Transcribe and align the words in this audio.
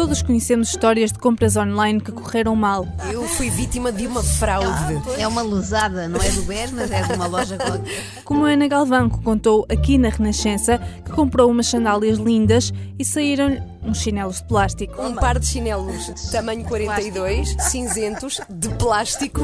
Todos 0.00 0.22
conhecemos 0.22 0.70
histórias 0.70 1.12
de 1.12 1.18
compras 1.18 1.58
online 1.58 2.00
que 2.00 2.10
correram 2.10 2.56
mal. 2.56 2.88
Eu 3.12 3.22
fui 3.24 3.50
vítima 3.50 3.92
de 3.92 4.06
uma 4.06 4.22
fraude. 4.22 4.98
É 5.18 5.28
uma 5.28 5.42
lesada, 5.42 6.08
não 6.08 6.18
é 6.18 6.30
do 6.30 6.42
BES, 6.44 6.72
mas 6.72 6.90
é 6.90 7.02
de 7.02 7.12
uma 7.12 7.26
loja 7.26 7.58
qualquer. 7.58 8.22
Como 8.24 8.46
a 8.46 8.48
Ana 8.48 8.66
Galvão 8.66 9.10
que 9.10 9.22
contou 9.22 9.66
aqui 9.68 9.98
na 9.98 10.08
Renascença 10.08 10.78
que 11.04 11.12
comprou 11.12 11.50
umas 11.50 11.66
sandálias 11.66 12.16
lindas 12.16 12.72
e 12.98 13.04
saíram 13.04 13.62
uns 13.82 13.98
chinelos 13.98 14.36
de 14.36 14.44
plástico. 14.44 15.02
Um 15.02 15.14
par 15.14 15.38
de 15.38 15.46
chinelos 15.46 16.30
tamanho 16.30 16.64
42, 16.64 17.56
cinzentos, 17.60 18.40
de 18.48 18.68
plástico, 18.76 19.42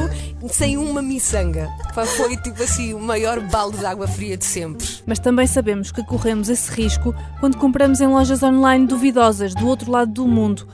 sem 0.49 0.77
uma 0.77 1.03
miçanga. 1.03 1.69
Foi 2.17 2.37
tipo 2.37 2.63
assim 2.63 2.95
o 2.95 3.01
maior 3.01 3.41
balde 3.41 3.79
de 3.79 3.87
água 3.87 4.07
fria 4.07 4.37
de 4.37 4.45
sempre. 4.45 4.87
Mas 5.07 5.19
também 5.19 5.47
sabemos 5.47 5.91
que 5.91 6.05
corremos 6.05 6.49
esse 6.49 6.71
risco 6.73 7.15
quando 7.41 7.57
compramos 7.57 8.01
em 8.01 8.07
lojas 8.07 8.43
online 8.43 8.87
duvidosas 8.87 9.55
do 9.55 9.67
outro 9.67 9.91
lado 9.91 10.13
do 10.13 10.27
mundo. 10.27 10.67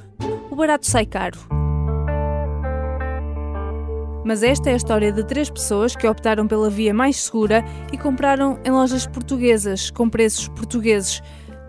O 0.50 0.56
barato 0.56 0.86
sai 0.86 1.06
caro. 1.06 1.38
Mas 4.24 4.42
esta 4.44 4.70
é 4.70 4.74
a 4.74 4.76
história 4.76 5.12
de 5.12 5.24
três 5.24 5.50
pessoas 5.50 5.96
que 5.96 6.06
optaram 6.06 6.46
pela 6.46 6.70
via 6.70 6.94
mais 6.94 7.16
segura 7.16 7.64
e 7.92 7.98
compraram 7.98 8.58
em 8.64 8.70
lojas 8.70 9.04
portuguesas, 9.04 9.90
com 9.90 10.08
preços 10.08 10.46
portugueses, 10.48 11.20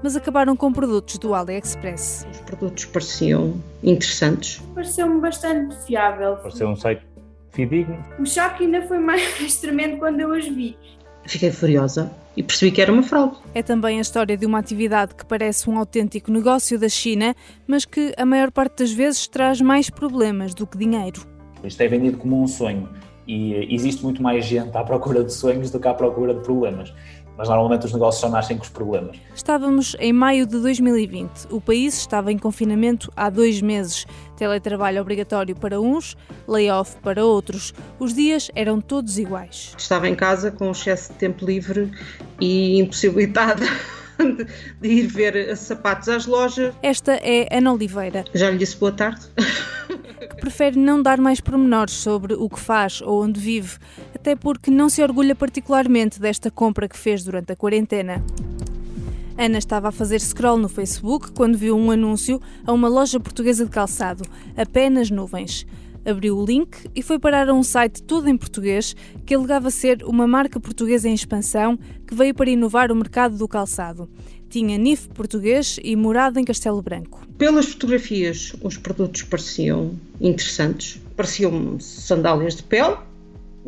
mas 0.04 0.18
acabaram 0.18 0.56
com 0.56 0.72
produtos 0.72 1.18
do 1.18 1.34
AliExpress. 1.34 2.28
Os 2.30 2.42
produtos 2.42 2.84
pareciam 2.86 3.56
interessantes. 3.82 4.62
Pareceu-me 4.76 5.22
bastante 5.22 5.76
fiável. 5.86 6.36
Pareceu 6.36 6.68
um 6.68 6.76
site 6.76 7.02
fidedigno. 7.52 7.98
O 8.20 8.26
choque 8.26 8.66
ainda 8.66 8.82
foi 8.82 9.00
mais 9.00 9.56
tremendo 9.58 9.98
quando 9.98 10.20
eu 10.20 10.30
os 10.30 10.46
vi. 10.46 10.78
Fiquei 11.26 11.52
furiosa 11.52 12.12
e 12.36 12.44
percebi 12.44 12.72
que 12.72 12.82
era 12.82 12.92
uma 12.92 13.02
fraude. 13.02 13.38
É 13.56 13.64
também 13.64 13.98
a 13.98 14.02
história 14.02 14.36
de 14.36 14.46
uma 14.46 14.60
atividade 14.60 15.16
que 15.16 15.26
parece 15.26 15.70
um 15.70 15.78
autêntico 15.78 16.30
negócio 16.30 16.78
da 16.78 16.90
China, 16.90 17.34
mas 17.66 17.86
que 17.86 18.14
a 18.18 18.26
maior 18.26 18.52
parte 18.52 18.80
das 18.80 18.92
vezes 18.92 19.26
traz 19.28 19.62
mais 19.62 19.90
problemas 19.90 20.54
do 20.54 20.68
que 20.68 20.78
dinheiro. 20.78 21.26
Isto 21.64 21.82
é 21.82 21.88
vendido 21.88 22.18
como 22.18 22.44
um 22.44 22.48
sonho 22.48 22.90
e 23.28 23.74
existe 23.74 24.04
muito 24.04 24.22
mais 24.22 24.46
gente 24.46 24.76
à 24.76 24.84
procura 24.84 25.24
de 25.24 25.34
sonhos 25.34 25.72
do 25.72 25.80
que 25.80 25.88
à 25.88 25.94
procura 25.94 26.34
de 26.34 26.42
problemas. 26.42 26.94
Mas 27.38 27.50
normalmente 27.50 27.86
os 27.86 27.94
negócios 27.94 28.22
só 28.22 28.30
nascem 28.30 28.58
com 28.58 28.64
os 28.64 28.70
problemas. 28.70 29.18
Estávamos 29.34 29.96
em 30.00 30.14
maio 30.14 30.46
de 30.46 30.60
2020. 30.60 31.48
O 31.50 31.60
país 31.60 31.98
estava 31.98 32.32
em 32.32 32.38
confinamento 32.38 33.12
há 33.16 33.30
dois 33.30 33.62
meses. 33.62 34.06
Teletrabalho 34.38 35.02
obrigatório 35.02 35.56
para 35.56 35.82
uns, 35.82 36.16
layoff 36.48 36.96
para 37.02 37.26
outros. 37.26 37.74
Os 38.00 38.14
dias 38.14 38.52
eram 38.56 38.80
todos 38.80 39.18
iguais. 39.18 39.74
Estava 39.78 40.08
em 40.08 40.16
casa 40.16 40.52
com 40.52 40.70
excesso 40.72 41.12
de 41.14 41.20
tempo 41.20 41.46
livre 41.46 41.92
e 42.40 42.80
impossibilitada 42.80 43.66
de 44.82 44.88
ir 44.88 45.08
ver 45.08 45.56
sapatos 45.58 46.10
às 46.10 46.26
lojas. 46.26 46.74
Esta 46.82 47.14
é 47.14 47.48
Ana 47.52 47.74
Oliveira. 47.74 48.26
Já 48.34 48.50
lhe 48.50 48.58
disse 48.58 48.78
boa 48.78 48.92
tarde. 48.92 49.22
que 50.30 50.36
prefere 50.38 50.78
não 50.78 51.02
dar 51.02 51.20
mais 51.20 51.40
pormenores 51.40 51.94
sobre 51.94 52.34
o 52.34 52.50
que 52.50 52.60
faz 52.60 53.02
ou 53.02 53.24
onde 53.24 53.40
vive, 53.40 53.78
até 54.24 54.38
porque 54.38 54.72
não 54.72 54.88
se 54.88 55.04
orgulha 55.04 55.36
particularmente 55.36 56.18
desta 56.18 56.50
compra 56.50 56.88
que 56.88 56.98
fez 56.98 57.26
durante 57.26 57.52
a 57.52 57.58
quarentena. 57.58 58.24
Ana 59.38 59.58
estava 59.58 59.90
a 59.90 59.92
fazer 59.92 60.22
scroll 60.22 60.58
no 60.58 60.70
Facebook 60.70 61.34
quando 61.34 61.58
viu 61.58 61.76
um 61.76 61.92
anúncio 61.92 62.40
a 62.66 62.72
uma 62.72 62.88
loja 62.88 63.20
portuguesa 63.20 63.66
de 63.66 63.70
calçado, 63.70 64.24
apenas 64.56 65.12
nuvens. 65.12 65.68
Abriu 66.06 66.38
o 66.38 66.46
link 66.46 66.90
e 66.96 67.02
foi 67.02 67.20
parar 67.20 67.50
a 67.50 67.54
um 67.54 67.64
site 67.64 68.02
todo 68.02 68.30
em 68.30 68.38
português 68.38 68.96
que 69.26 69.36
alegava 69.36 69.70
ser 69.70 70.02
uma 70.06 70.26
marca 70.26 70.58
portuguesa 70.58 71.10
em 71.10 71.14
expansão 71.14 71.78
que 72.08 72.16
veio 72.16 72.34
para 72.34 72.50
inovar 72.50 72.94
o 72.94 72.96
mercado 72.96 73.38
do 73.38 73.46
calçado. 73.46 74.10
Tinha 74.50 74.78
NIF 74.78 75.10
português 75.10 75.78
e 75.84 75.98
morada 75.98 76.40
em 76.40 76.46
Castelo 76.46 76.82
Branco. 76.82 77.28
Pelas 77.38 77.66
fotografias, 77.66 78.56
os 78.62 78.78
produtos 78.78 79.24
pareciam 79.24 80.00
interessantes. 80.22 81.02
Pareciam 81.18 81.78
sandálias 81.82 82.56
de 82.56 82.64
pele, 82.64 82.96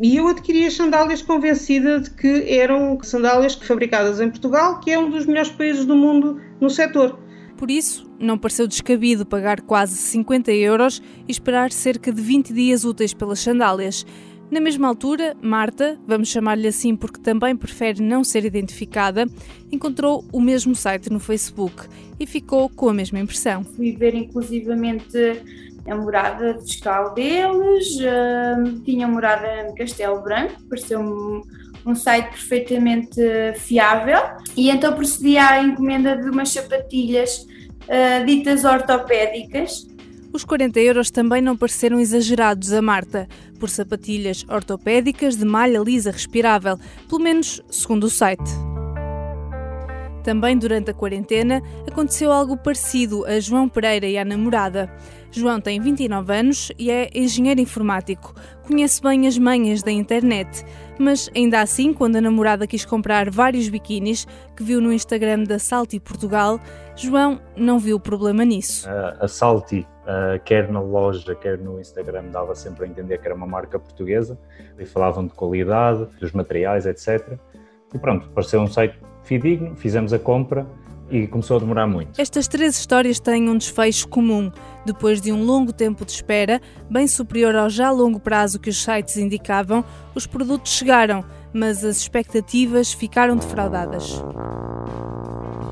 e 0.00 0.16
eu 0.16 0.28
adquiri 0.28 0.66
as 0.66 0.74
sandálias 0.74 1.22
convencida 1.22 2.00
de 2.00 2.10
que 2.10 2.52
eram 2.52 2.98
sandálias 3.02 3.54
fabricadas 3.54 4.20
em 4.20 4.28
Portugal, 4.28 4.80
que 4.80 4.90
é 4.90 4.98
um 4.98 5.10
dos 5.10 5.26
melhores 5.26 5.50
países 5.50 5.84
do 5.84 5.96
mundo 5.96 6.40
no 6.60 6.68
setor. 6.68 7.18
Por 7.56 7.70
isso, 7.70 8.06
não 8.20 8.36
pareceu 8.36 8.66
descabido 8.66 9.24
pagar 9.24 9.62
quase 9.62 9.96
50 9.96 10.52
euros 10.52 11.02
e 11.26 11.32
esperar 11.32 11.72
cerca 11.72 12.12
de 12.12 12.20
20 12.20 12.52
dias 12.52 12.84
úteis 12.84 13.14
pelas 13.14 13.40
sandálias. 13.40 14.04
Na 14.50 14.60
mesma 14.60 14.86
altura, 14.86 15.36
Marta, 15.42 15.98
vamos 16.06 16.28
chamar-lhe 16.28 16.68
assim 16.68 16.94
porque 16.94 17.20
também 17.20 17.56
prefere 17.56 18.00
não 18.00 18.22
ser 18.22 18.44
identificada, 18.44 19.26
encontrou 19.72 20.24
o 20.32 20.40
mesmo 20.40 20.74
site 20.74 21.10
no 21.10 21.18
Facebook 21.18 21.88
e 22.20 22.26
ficou 22.26 22.68
com 22.68 22.88
a 22.88 22.94
mesma 22.94 23.18
impressão. 23.18 23.64
Fui 23.64 23.92
ver 23.96 24.14
inclusivamente 24.14 25.42
a 25.88 25.94
morada 25.94 26.58
fiscal 26.60 27.14
deles, 27.14 27.96
uh, 27.96 28.80
tinha 28.84 29.06
morada 29.06 29.64
no 29.64 29.74
Castelo 29.74 30.22
Branco, 30.22 30.62
pareceu-me 30.68 31.42
um 31.84 31.94
site 31.94 32.30
perfeitamente 32.30 33.20
fiável 33.56 34.20
e 34.56 34.70
então 34.70 34.92
procedi 34.92 35.38
à 35.38 35.62
encomenda 35.62 36.16
de 36.16 36.28
umas 36.28 36.50
sapatilhas 36.50 37.46
uh, 37.84 38.24
ditas 38.26 38.64
ortopédicas. 38.64 39.86
Os 40.32 40.44
40 40.44 40.80
euros 40.80 41.10
também 41.10 41.40
não 41.40 41.56
pareceram 41.56 41.98
exagerados 41.98 42.72
a 42.72 42.82
Marta, 42.82 43.28
por 43.58 43.70
sapatilhas 43.70 44.44
ortopédicas 44.48 45.36
de 45.36 45.44
malha 45.44 45.78
lisa 45.78 46.10
respirável, 46.10 46.78
pelo 47.08 47.22
menos 47.22 47.62
segundo 47.70 48.04
o 48.04 48.10
site. 48.10 48.75
Também 50.26 50.58
durante 50.58 50.90
a 50.90 50.94
quarentena 50.94 51.62
aconteceu 51.86 52.32
algo 52.32 52.56
parecido 52.56 53.24
a 53.26 53.38
João 53.38 53.68
Pereira 53.68 54.06
e 54.06 54.18
à 54.18 54.24
namorada. 54.24 54.90
João 55.30 55.60
tem 55.60 55.80
29 55.80 56.34
anos 56.34 56.72
e 56.76 56.90
é 56.90 57.08
engenheiro 57.14 57.60
informático. 57.60 58.34
Conhece 58.66 59.00
bem 59.00 59.28
as 59.28 59.38
manhas 59.38 59.84
da 59.84 59.92
internet, 59.92 60.64
mas 60.98 61.30
ainda 61.32 61.60
assim, 61.60 61.92
quando 61.92 62.16
a 62.16 62.20
namorada 62.20 62.66
quis 62.66 62.84
comprar 62.84 63.30
vários 63.30 63.68
biquínis 63.68 64.26
que 64.56 64.64
viu 64.64 64.80
no 64.80 64.92
Instagram 64.92 65.44
da 65.44 65.60
Salti 65.60 66.00
Portugal, 66.00 66.58
João 66.96 67.40
não 67.56 67.78
viu 67.78 68.00
problema 68.00 68.44
nisso. 68.44 68.88
a 69.20 69.28
Salti, 69.28 69.86
quer 70.44 70.68
na 70.72 70.80
loja, 70.80 71.36
quer 71.36 71.56
no 71.56 71.78
Instagram, 71.78 72.32
dava 72.32 72.56
sempre 72.56 72.84
a 72.84 72.88
entender 72.88 73.18
que 73.18 73.28
era 73.28 73.34
uma 73.36 73.46
marca 73.46 73.78
portuguesa 73.78 74.36
e 74.76 74.84
falavam 74.84 75.24
de 75.24 75.34
qualidade, 75.34 76.04
dos 76.18 76.32
materiais, 76.32 76.84
etc. 76.84 77.38
E 77.94 77.98
pronto, 78.00 78.28
pareceu 78.30 78.60
um 78.60 78.66
site 78.66 79.05
fidedigno, 79.26 79.76
fizemos 79.76 80.12
a 80.12 80.18
compra 80.18 80.66
e 81.10 81.26
começou 81.26 81.56
a 81.56 81.60
demorar 81.60 81.86
muito. 81.86 82.20
Estas 82.20 82.48
três 82.48 82.76
histórias 82.78 83.20
têm 83.20 83.48
um 83.48 83.56
desfecho 83.56 84.08
comum. 84.08 84.50
Depois 84.84 85.20
de 85.20 85.32
um 85.32 85.44
longo 85.44 85.72
tempo 85.72 86.04
de 86.04 86.12
espera, 86.12 86.60
bem 86.90 87.06
superior 87.06 87.54
ao 87.54 87.68
já 87.68 87.90
longo 87.90 88.18
prazo 88.18 88.58
que 88.58 88.70
os 88.70 88.82
sites 88.82 89.16
indicavam, 89.16 89.84
os 90.14 90.26
produtos 90.26 90.72
chegaram, 90.72 91.24
mas 91.52 91.84
as 91.84 91.98
expectativas 91.98 92.92
ficaram 92.92 93.36
defraudadas. 93.36 94.22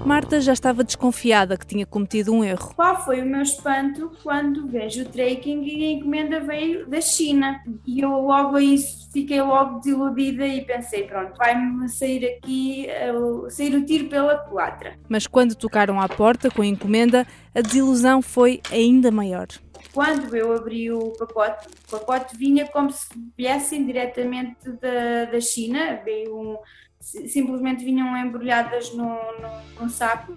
Marta 0.05 0.39
já 0.39 0.53
estava 0.53 0.85
desconfiada 0.85 1.57
que 1.57 1.67
tinha 1.67 1.87
cometido 1.87 2.31
um 2.31 2.45
erro. 2.45 2.75
Qual 2.77 3.03
foi 3.05 3.23
o 3.23 3.27
meu 3.27 3.41
espanto 3.41 4.13
quando 4.23 4.69
vejo 4.69 5.03
o 5.03 5.05
tracking 5.07 5.65
e 5.65 5.83
a 5.83 5.93
encomenda 5.93 6.41
veio 6.41 6.87
da 6.87 7.01
China? 7.01 7.59
E 7.87 8.01
eu 8.01 8.11
logo 8.11 8.57
a 8.57 8.63
isso 8.63 9.11
fiquei 9.11 9.41
logo 9.41 9.79
desiludida 9.79 10.47
e 10.47 10.63
pensei, 10.63 11.05
pronto, 11.05 11.39
vai-me 11.39 11.89
sair 11.89 12.27
aqui, 12.27 12.87
uh, 13.15 13.49
sair 13.49 13.75
o 13.75 13.87
tiro 13.87 14.09
pela 14.11 14.37
culatra. 14.37 14.99
Mas 15.09 15.27
quando 15.27 15.55
tocaram 15.55 15.99
à 15.99 16.07
porta 16.09 16.51
com 16.51 16.61
a 16.61 16.67
encomenda, 16.67 17.27
a 17.55 17.63
desilusão 17.63 18.21
foi 18.21 18.61
ainda 18.71 19.11
maior. 19.11 19.47
Quando 19.93 20.37
eu 20.37 20.53
abri 20.53 20.91
o 20.91 21.13
pacote, 21.13 21.69
o 21.69 21.91
pacote 21.99 22.37
vinha 22.37 22.67
como 22.67 22.91
se 22.91 23.07
viessem 23.39 23.87
diretamente 23.87 24.71
da, 24.73 25.27
da 25.31 25.41
China, 25.41 26.01
veio 26.05 26.37
um, 26.37 26.59
simplesmente 27.05 27.85
vinham 27.85 28.17
embrulhadas 28.17 28.93
no, 28.95 29.05
no, 29.05 29.81
num 29.81 29.89
saco. 29.89 30.37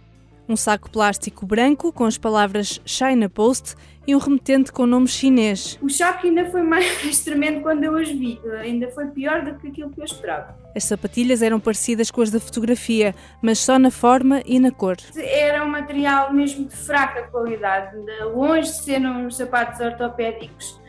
Um 0.49 0.55
saco 0.55 0.89
plástico 0.89 1.45
branco 1.45 1.91
com 1.91 2.05
as 2.05 2.17
palavras 2.17 2.79
China 2.85 3.27
Post 3.27 3.75
e 4.05 4.15
um 4.15 4.17
remetente 4.17 4.71
com 4.71 4.85
nome 4.85 5.07
chinês. 5.07 5.77
O 5.81 5.89
choque 5.89 6.27
ainda 6.27 6.49
foi 6.49 6.61
mais 6.61 7.19
tremendo 7.23 7.61
quando 7.61 7.83
eu 7.83 7.97
as 7.97 8.07
vi, 8.09 8.39
ainda 8.61 8.89
foi 8.91 9.07
pior 9.07 9.43
do 9.43 9.55
que 9.55 9.67
aquilo 9.67 9.89
que 9.89 9.99
eu 9.99 10.05
esperava. 10.05 10.57
As 10.73 10.85
sapatilhas 10.85 11.41
eram 11.41 11.59
parecidas 11.59 12.09
com 12.09 12.21
as 12.21 12.31
da 12.31 12.39
fotografia, 12.39 13.13
mas 13.41 13.59
só 13.59 13.77
na 13.77 13.91
forma 13.91 14.41
e 14.45 14.57
na 14.57 14.71
cor. 14.71 14.95
Era 15.17 15.65
um 15.65 15.69
material 15.69 16.31
mesmo 16.33 16.65
de 16.65 16.75
fraca 16.77 17.23
qualidade, 17.23 17.97
longe 18.33 18.71
de 18.71 18.77
ser 18.83 19.01
uns 19.01 19.35
sapatos 19.35 19.81
ortopédicos 19.81 20.79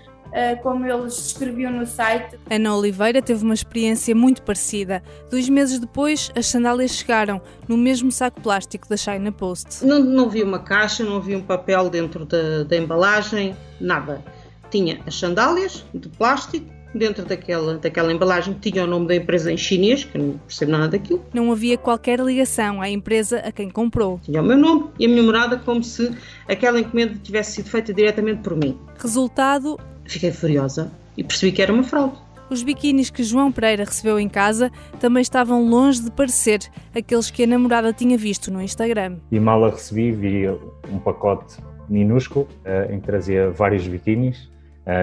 como 0.62 0.86
eles 0.86 1.16
descreviam 1.16 1.72
no 1.72 1.86
site. 1.86 2.38
Ana 2.50 2.76
Oliveira 2.76 3.22
teve 3.22 3.44
uma 3.44 3.54
experiência 3.54 4.14
muito 4.14 4.42
parecida. 4.42 5.02
Dois 5.30 5.48
meses 5.48 5.78
depois, 5.78 6.30
as 6.36 6.46
sandálias 6.46 6.92
chegaram 6.92 7.40
no 7.66 7.76
mesmo 7.76 8.10
saco 8.10 8.40
plástico 8.40 8.88
da 8.88 8.96
China 8.96 9.32
Post. 9.32 9.84
Não, 9.84 10.00
não 10.00 10.28
vi 10.28 10.42
uma 10.42 10.58
caixa, 10.58 11.04
não 11.04 11.20
vi 11.20 11.34
um 11.34 11.42
papel 11.42 11.90
dentro 11.90 12.24
da, 12.24 12.64
da 12.64 12.76
embalagem, 12.76 13.56
nada. 13.80 14.22
Tinha 14.70 15.00
as 15.06 15.14
sandálias 15.14 15.84
de 15.94 16.08
plástico 16.10 16.77
dentro 16.98 17.24
daquela, 17.24 17.78
daquela 17.78 18.12
embalagem 18.12 18.54
tinha 18.60 18.84
o 18.84 18.86
nome 18.86 19.06
da 19.06 19.14
empresa 19.16 19.50
em 19.52 19.56
chinês, 19.56 20.04
que 20.04 20.18
eu 20.18 20.22
não 20.22 20.38
percebo 20.38 20.72
nada 20.72 20.88
daquilo. 20.88 21.24
Não 21.32 21.50
havia 21.52 21.78
qualquer 21.78 22.20
ligação 22.20 22.80
à 22.82 22.88
empresa 22.90 23.38
a 23.38 23.52
quem 23.52 23.70
comprou. 23.70 24.20
Tinha 24.22 24.42
o 24.42 24.44
meu 24.44 24.56
nome 24.58 24.90
e 24.98 25.06
a 25.06 25.08
minha 25.08 25.22
morada 25.22 25.56
como 25.58 25.82
se 25.82 26.10
aquela 26.48 26.80
encomenda 26.80 27.14
tivesse 27.22 27.52
sido 27.52 27.70
feita 27.70 27.94
diretamente 27.94 28.40
por 28.42 28.56
mim. 28.56 28.76
Resultado, 28.98 29.78
Fiquei 30.04 30.32
furiosa 30.32 30.90
e 31.16 31.22
percebi 31.22 31.52
que 31.52 31.60
era 31.62 31.72
uma 31.72 31.82
fraude. 31.84 32.14
os 32.48 32.62
biquínis 32.62 33.10
que 33.10 33.22
João 33.22 33.52
Pereira 33.52 33.84
recebeu 33.84 34.18
em 34.18 34.28
casa 34.28 34.70
também 34.98 35.20
estavam 35.20 35.68
longe 35.68 36.00
de 36.02 36.10
parecer 36.10 36.60
aqueles 36.94 37.30
que 37.30 37.42
a 37.42 37.46
namorada 37.46 37.92
tinha 37.92 38.16
visto 38.16 38.50
no 38.50 38.62
Instagram. 38.62 39.18
E 39.30 39.38
mal 39.38 39.62
a 39.66 39.70
recebi, 39.70 40.12
vi 40.12 40.48
um 40.90 40.98
pacote 40.98 41.56
minúsculo 41.90 42.48
eh, 42.64 42.88
em 42.92 43.00
que 43.00 43.06
trazia 43.06 43.50
vários 43.50 43.86
biquínis, 43.86 44.48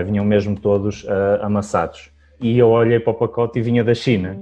vinham 0.04 0.26
mesmo 0.26 0.60
todos 0.60 1.06
eh, 1.08 1.40
amassados. 1.42 2.10
E 2.42 2.58
eu 2.58 2.70
olhei 2.70 3.00
para 3.00 3.12
o 3.12 3.16
pacote 3.16 3.60
e 3.60 3.62
vinha 3.62 3.84
da 3.84 3.94
China. 3.94 4.38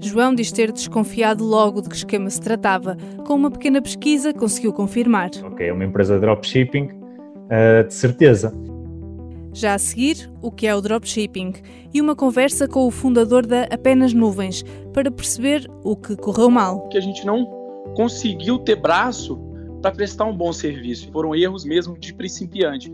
João 0.00 0.34
diz 0.34 0.50
ter 0.50 0.72
desconfiado 0.72 1.44
logo 1.44 1.82
de 1.82 1.88
que 1.88 1.94
esquema 1.94 2.30
se 2.30 2.40
tratava. 2.40 2.96
Com 3.26 3.34
uma 3.34 3.50
pequena 3.50 3.82
pesquisa, 3.82 4.32
conseguiu 4.32 4.72
confirmar. 4.72 5.30
Ok, 5.44 5.68
é 5.68 5.72
uma 5.72 5.84
empresa 5.84 6.14
de 6.14 6.20
dropshipping, 6.22 6.88
eh, 7.50 7.82
de 7.82 7.92
certeza. 7.92 8.52
Já 9.52 9.74
a 9.74 9.78
seguir, 9.78 10.30
o 10.40 10.50
que 10.50 10.66
é 10.66 10.74
o 10.74 10.80
dropshipping 10.80 11.54
e 11.92 12.00
uma 12.00 12.14
conversa 12.14 12.68
com 12.68 12.86
o 12.86 12.90
fundador 12.90 13.44
da 13.44 13.64
Apenas 13.64 14.14
Nuvens 14.14 14.64
para 14.94 15.10
perceber 15.10 15.68
o 15.82 15.96
que 15.96 16.16
correu 16.16 16.48
mal. 16.48 16.88
que 16.88 16.96
a 16.96 17.00
gente 17.00 17.26
não 17.26 17.44
conseguiu 17.94 18.58
ter 18.60 18.76
braço 18.76 19.38
para 19.82 19.90
prestar 19.90 20.24
um 20.26 20.36
bom 20.36 20.52
serviço. 20.52 21.10
Foram 21.10 21.34
erros 21.34 21.64
mesmo 21.64 21.98
de 21.98 22.14
principiante. 22.14 22.92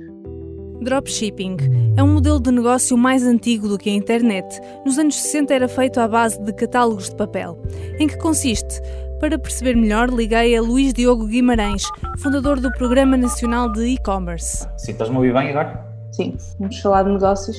Dropshipping 0.80 1.56
é 1.96 2.02
um 2.02 2.14
modelo 2.14 2.40
de 2.40 2.50
negócio 2.50 2.96
mais 2.96 3.24
antigo 3.24 3.68
do 3.68 3.78
que 3.78 3.90
a 3.90 3.92
internet. 3.92 4.46
Nos 4.84 4.98
anos 4.98 5.16
60 5.16 5.54
era 5.54 5.68
feito 5.68 5.98
à 5.98 6.06
base 6.06 6.40
de 6.42 6.52
catálogos 6.52 7.10
de 7.10 7.16
papel. 7.16 7.58
Em 7.98 8.06
que 8.06 8.18
consiste? 8.18 8.80
Para 9.20 9.38
perceber 9.38 9.74
melhor, 9.76 10.10
liguei 10.10 10.56
a 10.56 10.60
Luís 10.60 10.92
Diogo 10.92 11.26
Guimarães, 11.26 11.82
fundador 12.18 12.60
do 12.60 12.70
Programa 12.72 13.16
Nacional 13.16 13.72
de 13.72 13.86
E-Commerce. 13.86 14.68
Sim, 14.76 14.92
estás-me 14.92 15.16
a 15.16 15.18
ouvir 15.18 15.32
bem 15.32 15.50
agora? 15.50 15.86
Sim, 16.12 16.36
vamos 16.58 16.78
falar 16.80 17.04
de 17.04 17.12
negócios. 17.12 17.56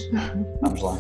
Vamos 0.61 0.81
lá. 0.81 0.97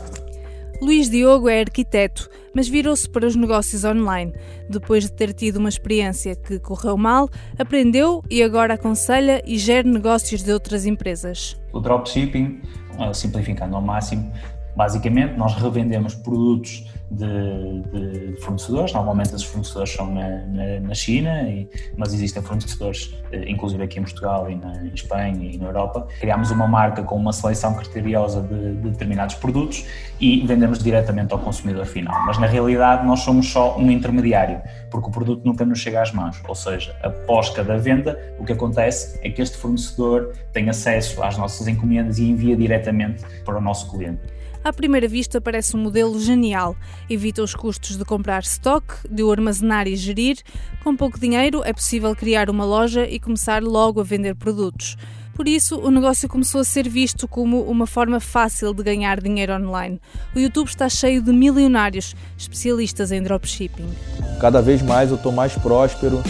Luís 0.79 1.09
Diogo 1.09 1.49
é 1.49 1.61
arquiteto, 1.61 2.29
mas 2.53 2.67
virou-se 2.67 3.09
para 3.09 3.25
os 3.25 3.35
negócios 3.35 3.83
online. 3.83 4.33
Depois 4.69 5.05
de 5.05 5.11
ter 5.11 5.33
tido 5.33 5.57
uma 5.57 5.69
experiência 5.69 6.35
que 6.35 6.59
correu 6.59 6.95
mal, 6.95 7.29
aprendeu 7.57 8.23
e 8.29 8.43
agora 8.43 8.75
aconselha 8.75 9.41
e 9.45 9.57
gera 9.57 9.89
negócios 9.89 10.43
de 10.43 10.51
outras 10.51 10.85
empresas. 10.85 11.59
O 11.73 11.79
dropshipping, 11.79 12.61
eh, 12.99 13.13
simplificando 13.13 13.75
ao 13.75 13.81
máximo, 13.81 14.31
basicamente 14.77 15.35
nós 15.35 15.55
revendemos 15.55 16.13
produtos 16.13 16.85
de, 17.09 18.35
de 18.35 18.41
fornecedores, 18.41 18.93
normalmente 18.93 19.29
esses 19.29 19.43
fornecedores 19.43 19.91
são 19.91 20.13
na, 20.13 20.45
na, 20.45 20.79
na 20.81 20.93
China, 20.93 21.49
e, 21.49 21.67
mas 21.97 22.13
existem 22.13 22.43
fornecedores, 22.43 23.15
eh, 23.31 23.49
inclusive 23.49 23.81
aqui 23.81 23.99
em 23.99 24.03
Portugal 24.03 24.49
e 24.51 24.55
na 24.55 24.83
em 24.83 24.93
Espanha 24.93 25.51
e 25.51 25.57
na 25.57 25.67
Europa. 25.67 26.07
Criámos 26.19 26.51
uma 26.51 26.67
marca 26.67 27.01
com 27.01 27.15
uma 27.15 27.33
seleção 27.33 27.73
criteriosa 27.73 28.41
de, 28.41 28.75
de 28.75 28.89
determinados 28.89 29.35
produtos 29.35 29.85
e 30.19 30.45
vendemos 30.45 30.79
diretamente 30.79 31.33
ao 31.33 31.39
consumidor 31.39 31.85
final. 31.85 32.13
Mas 32.25 32.37
na 32.37 32.45
realidade 32.45 33.05
nós 33.05 33.21
somos 33.21 33.49
só 33.49 33.77
um 33.77 33.89
intermediário, 33.89 34.61
porque 34.91 35.07
o 35.07 35.11
produto 35.11 35.43
nunca 35.43 35.65
nos 35.65 35.79
chega 35.79 36.01
às 36.01 36.11
mãos. 36.11 36.39
Ou 36.47 36.55
seja, 36.55 36.95
após 37.01 37.49
cada 37.49 37.77
venda, 37.77 38.19
o 38.37 38.43
que 38.43 38.53
acontece 38.53 39.17
é 39.23 39.29
que 39.29 39.41
este 39.41 39.57
fornecedor 39.57 40.33
tem 40.53 40.69
acesso 40.69 41.23
às 41.23 41.37
nossas 41.37 41.67
encomendas 41.67 42.19
e 42.19 42.29
envia 42.29 42.55
diretamente 42.55 43.23
para 43.43 43.57
o 43.57 43.61
nosso 43.61 43.89
cliente. 43.89 44.36
À 44.67 44.73
primeira 44.73 45.07
vista, 45.07 45.39
parece 45.39 45.77
um 45.77 45.79
modelo 45.79 46.19
genial. 46.19 46.75
Evita 47.09 47.41
os 47.41 47.55
custos 47.55 47.95
de 47.97 48.03
comprar 48.03 48.43
stock, 48.43 48.95
de 49.09 49.23
o 49.23 49.31
armazenar 49.31 49.87
e 49.87 49.95
gerir. 49.95 50.39
Com 50.83 50.93
pouco 50.93 51.17
dinheiro, 51.17 51.61
é 51.63 51.71
possível 51.71 52.13
criar 52.13 52.49
uma 52.49 52.65
loja 52.65 53.07
e 53.07 53.17
começar 53.17 53.63
logo 53.63 54.01
a 54.01 54.03
vender 54.03 54.35
produtos. 54.35 54.97
Por 55.33 55.47
isso, 55.47 55.79
o 55.79 55.89
negócio 55.89 56.27
começou 56.27 56.59
a 56.59 56.65
ser 56.65 56.89
visto 56.89 57.29
como 57.29 57.61
uma 57.61 57.87
forma 57.87 58.19
fácil 58.19 58.73
de 58.73 58.83
ganhar 58.83 59.21
dinheiro 59.21 59.53
online. 59.53 60.01
O 60.35 60.39
YouTube 60.39 60.67
está 60.67 60.89
cheio 60.89 61.21
de 61.21 61.31
milionários, 61.31 62.13
especialistas 62.37 63.13
em 63.13 63.23
dropshipping. 63.23 63.87
Cada 64.41 64.61
vez 64.61 64.81
mais 64.81 65.11
eu 65.11 65.15
estou 65.15 65.31
mais 65.31 65.55
próspero, 65.55 66.21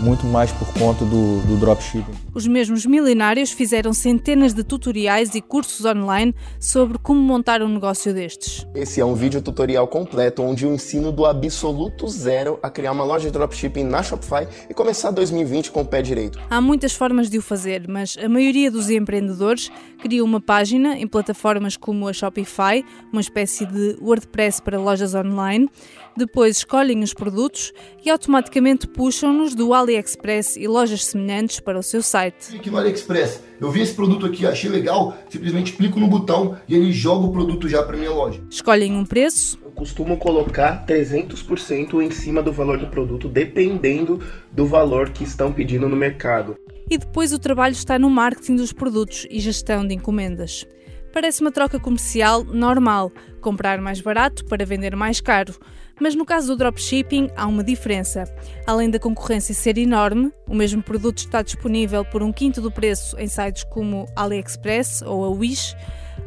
muito 0.00 0.26
mais 0.26 0.50
por 0.52 0.66
conta 0.74 1.04
do, 1.04 1.40
do 1.42 1.56
dropshipping. 1.56 2.12
Os 2.34 2.46
mesmos 2.46 2.86
milionários 2.86 3.52
fizeram 3.52 3.92
centenas 3.92 4.54
de 4.54 4.64
tutoriais 4.64 5.34
e 5.34 5.40
cursos 5.40 5.84
online 5.84 6.34
sobre 6.58 6.98
como 6.98 7.20
montar 7.20 7.62
um 7.62 7.68
negócio 7.68 8.14
destes. 8.14 8.66
Esse 8.74 9.00
é 9.00 9.04
um 9.04 9.14
vídeo 9.14 9.42
tutorial 9.42 9.86
completo 9.86 10.42
onde 10.42 10.64
eu 10.64 10.72
ensino 10.72 11.12
do 11.12 11.26
absoluto 11.26 12.08
zero 12.08 12.58
a 12.62 12.70
criar 12.70 12.92
uma 12.92 13.04
loja 13.04 13.26
de 13.26 13.32
dropshipping 13.32 13.84
na 13.84 14.02
Shopify 14.02 14.48
e 14.68 14.74
começar 14.74 15.10
2020 15.10 15.70
com 15.70 15.82
o 15.82 15.84
pé 15.84 16.02
direito. 16.02 16.38
Há 16.48 16.60
muitas 16.60 16.92
formas 16.94 17.28
de 17.28 17.38
o 17.38 17.42
fazer, 17.42 17.86
mas 17.88 18.16
a 18.22 18.28
maioria 18.28 18.70
dos 18.70 18.88
empreendedores 18.88 19.70
cria 20.00 20.24
uma 20.24 20.40
página 20.40 20.98
em 20.98 21.06
plataformas 21.06 21.76
como 21.76 22.08
a 22.08 22.12
Shopify, 22.12 22.84
uma 23.12 23.20
espécie 23.20 23.66
de 23.66 23.96
WordPress 24.00 24.62
para 24.62 24.78
lojas 24.78 25.14
online. 25.14 25.68
Depois 26.16 26.58
escolhem 26.58 27.02
os 27.02 27.14
produtos 27.14 27.72
e 28.04 28.10
automaticamente 28.10 28.86
puxam-nos 28.86 29.54
do 29.54 29.72
AliExpress 29.72 30.56
e 30.56 30.66
lojas 30.66 31.04
semelhantes 31.04 31.60
para 31.60 31.78
o 31.78 31.82
seu 31.82 32.02
site. 32.02 32.56
Aqui 32.56 32.70
no 32.70 32.76
AliExpress, 32.76 33.42
eu 33.60 33.70
vi 33.70 33.80
esse 33.80 33.94
produto 33.94 34.26
aqui, 34.26 34.44
achei 34.46 34.68
legal, 34.68 35.16
simplesmente 35.28 35.72
clico 35.72 35.98
no 36.00 36.08
botão 36.08 36.58
e 36.68 36.74
ele 36.74 36.92
joga 36.92 37.26
o 37.26 37.32
produto 37.32 37.68
já 37.68 37.82
para 37.82 37.96
minha 37.96 38.10
loja. 38.10 38.40
Escolhem 38.50 38.94
um 38.94 39.04
preço, 39.04 39.58
Eu 39.64 39.70
costumo 39.70 40.18
colocar 40.18 40.84
300% 40.84 42.02
em 42.02 42.10
cima 42.10 42.42
do 42.42 42.52
valor 42.52 42.76
do 42.78 42.88
produto, 42.88 43.28
dependendo 43.28 44.20
do 44.52 44.66
valor 44.66 45.10
que 45.10 45.24
estão 45.24 45.52
pedindo 45.52 45.88
no 45.88 45.96
mercado. 45.96 46.56
e 46.90 46.98
depois 46.98 47.32
o 47.32 47.38
trabalho 47.38 47.72
está 47.72 47.98
no 48.00 48.10
marketing 48.10 48.56
dos 48.56 48.72
produtos 48.72 49.24
e 49.30 49.38
gestão 49.38 49.86
de 49.86 49.94
encomendas. 49.94 50.66
Parece 51.12 51.40
uma 51.40 51.52
troca 51.52 51.78
comercial 51.78 52.42
normal, 52.44 53.12
comprar 53.40 53.80
mais 53.80 54.00
barato 54.00 54.44
para 54.44 54.66
vender 54.66 54.94
mais 54.96 55.20
caro. 55.20 55.54
Mas 56.00 56.14
no 56.14 56.24
caso 56.24 56.48
do 56.48 56.56
dropshipping 56.56 57.30
há 57.36 57.46
uma 57.46 57.62
diferença. 57.62 58.24
Além 58.66 58.88
da 58.88 58.98
concorrência 58.98 59.54
ser 59.54 59.76
enorme, 59.76 60.32
o 60.48 60.54
mesmo 60.54 60.82
produto 60.82 61.18
está 61.18 61.42
disponível 61.42 62.04
por 62.04 62.22
um 62.22 62.32
quinto 62.32 62.62
do 62.62 62.72
preço 62.72 63.18
em 63.18 63.28
sites 63.28 63.64
como 63.64 64.06
AliExpress 64.16 65.02
ou 65.02 65.24
a 65.24 65.28
Wish, 65.28 65.76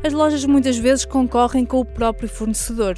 as 0.03 0.13
lojas 0.13 0.45
muitas 0.45 0.77
vezes 0.77 1.05
concorrem 1.05 1.65
com 1.65 1.79
o 1.79 1.85
próprio 1.85 2.29
fornecedor. 2.29 2.95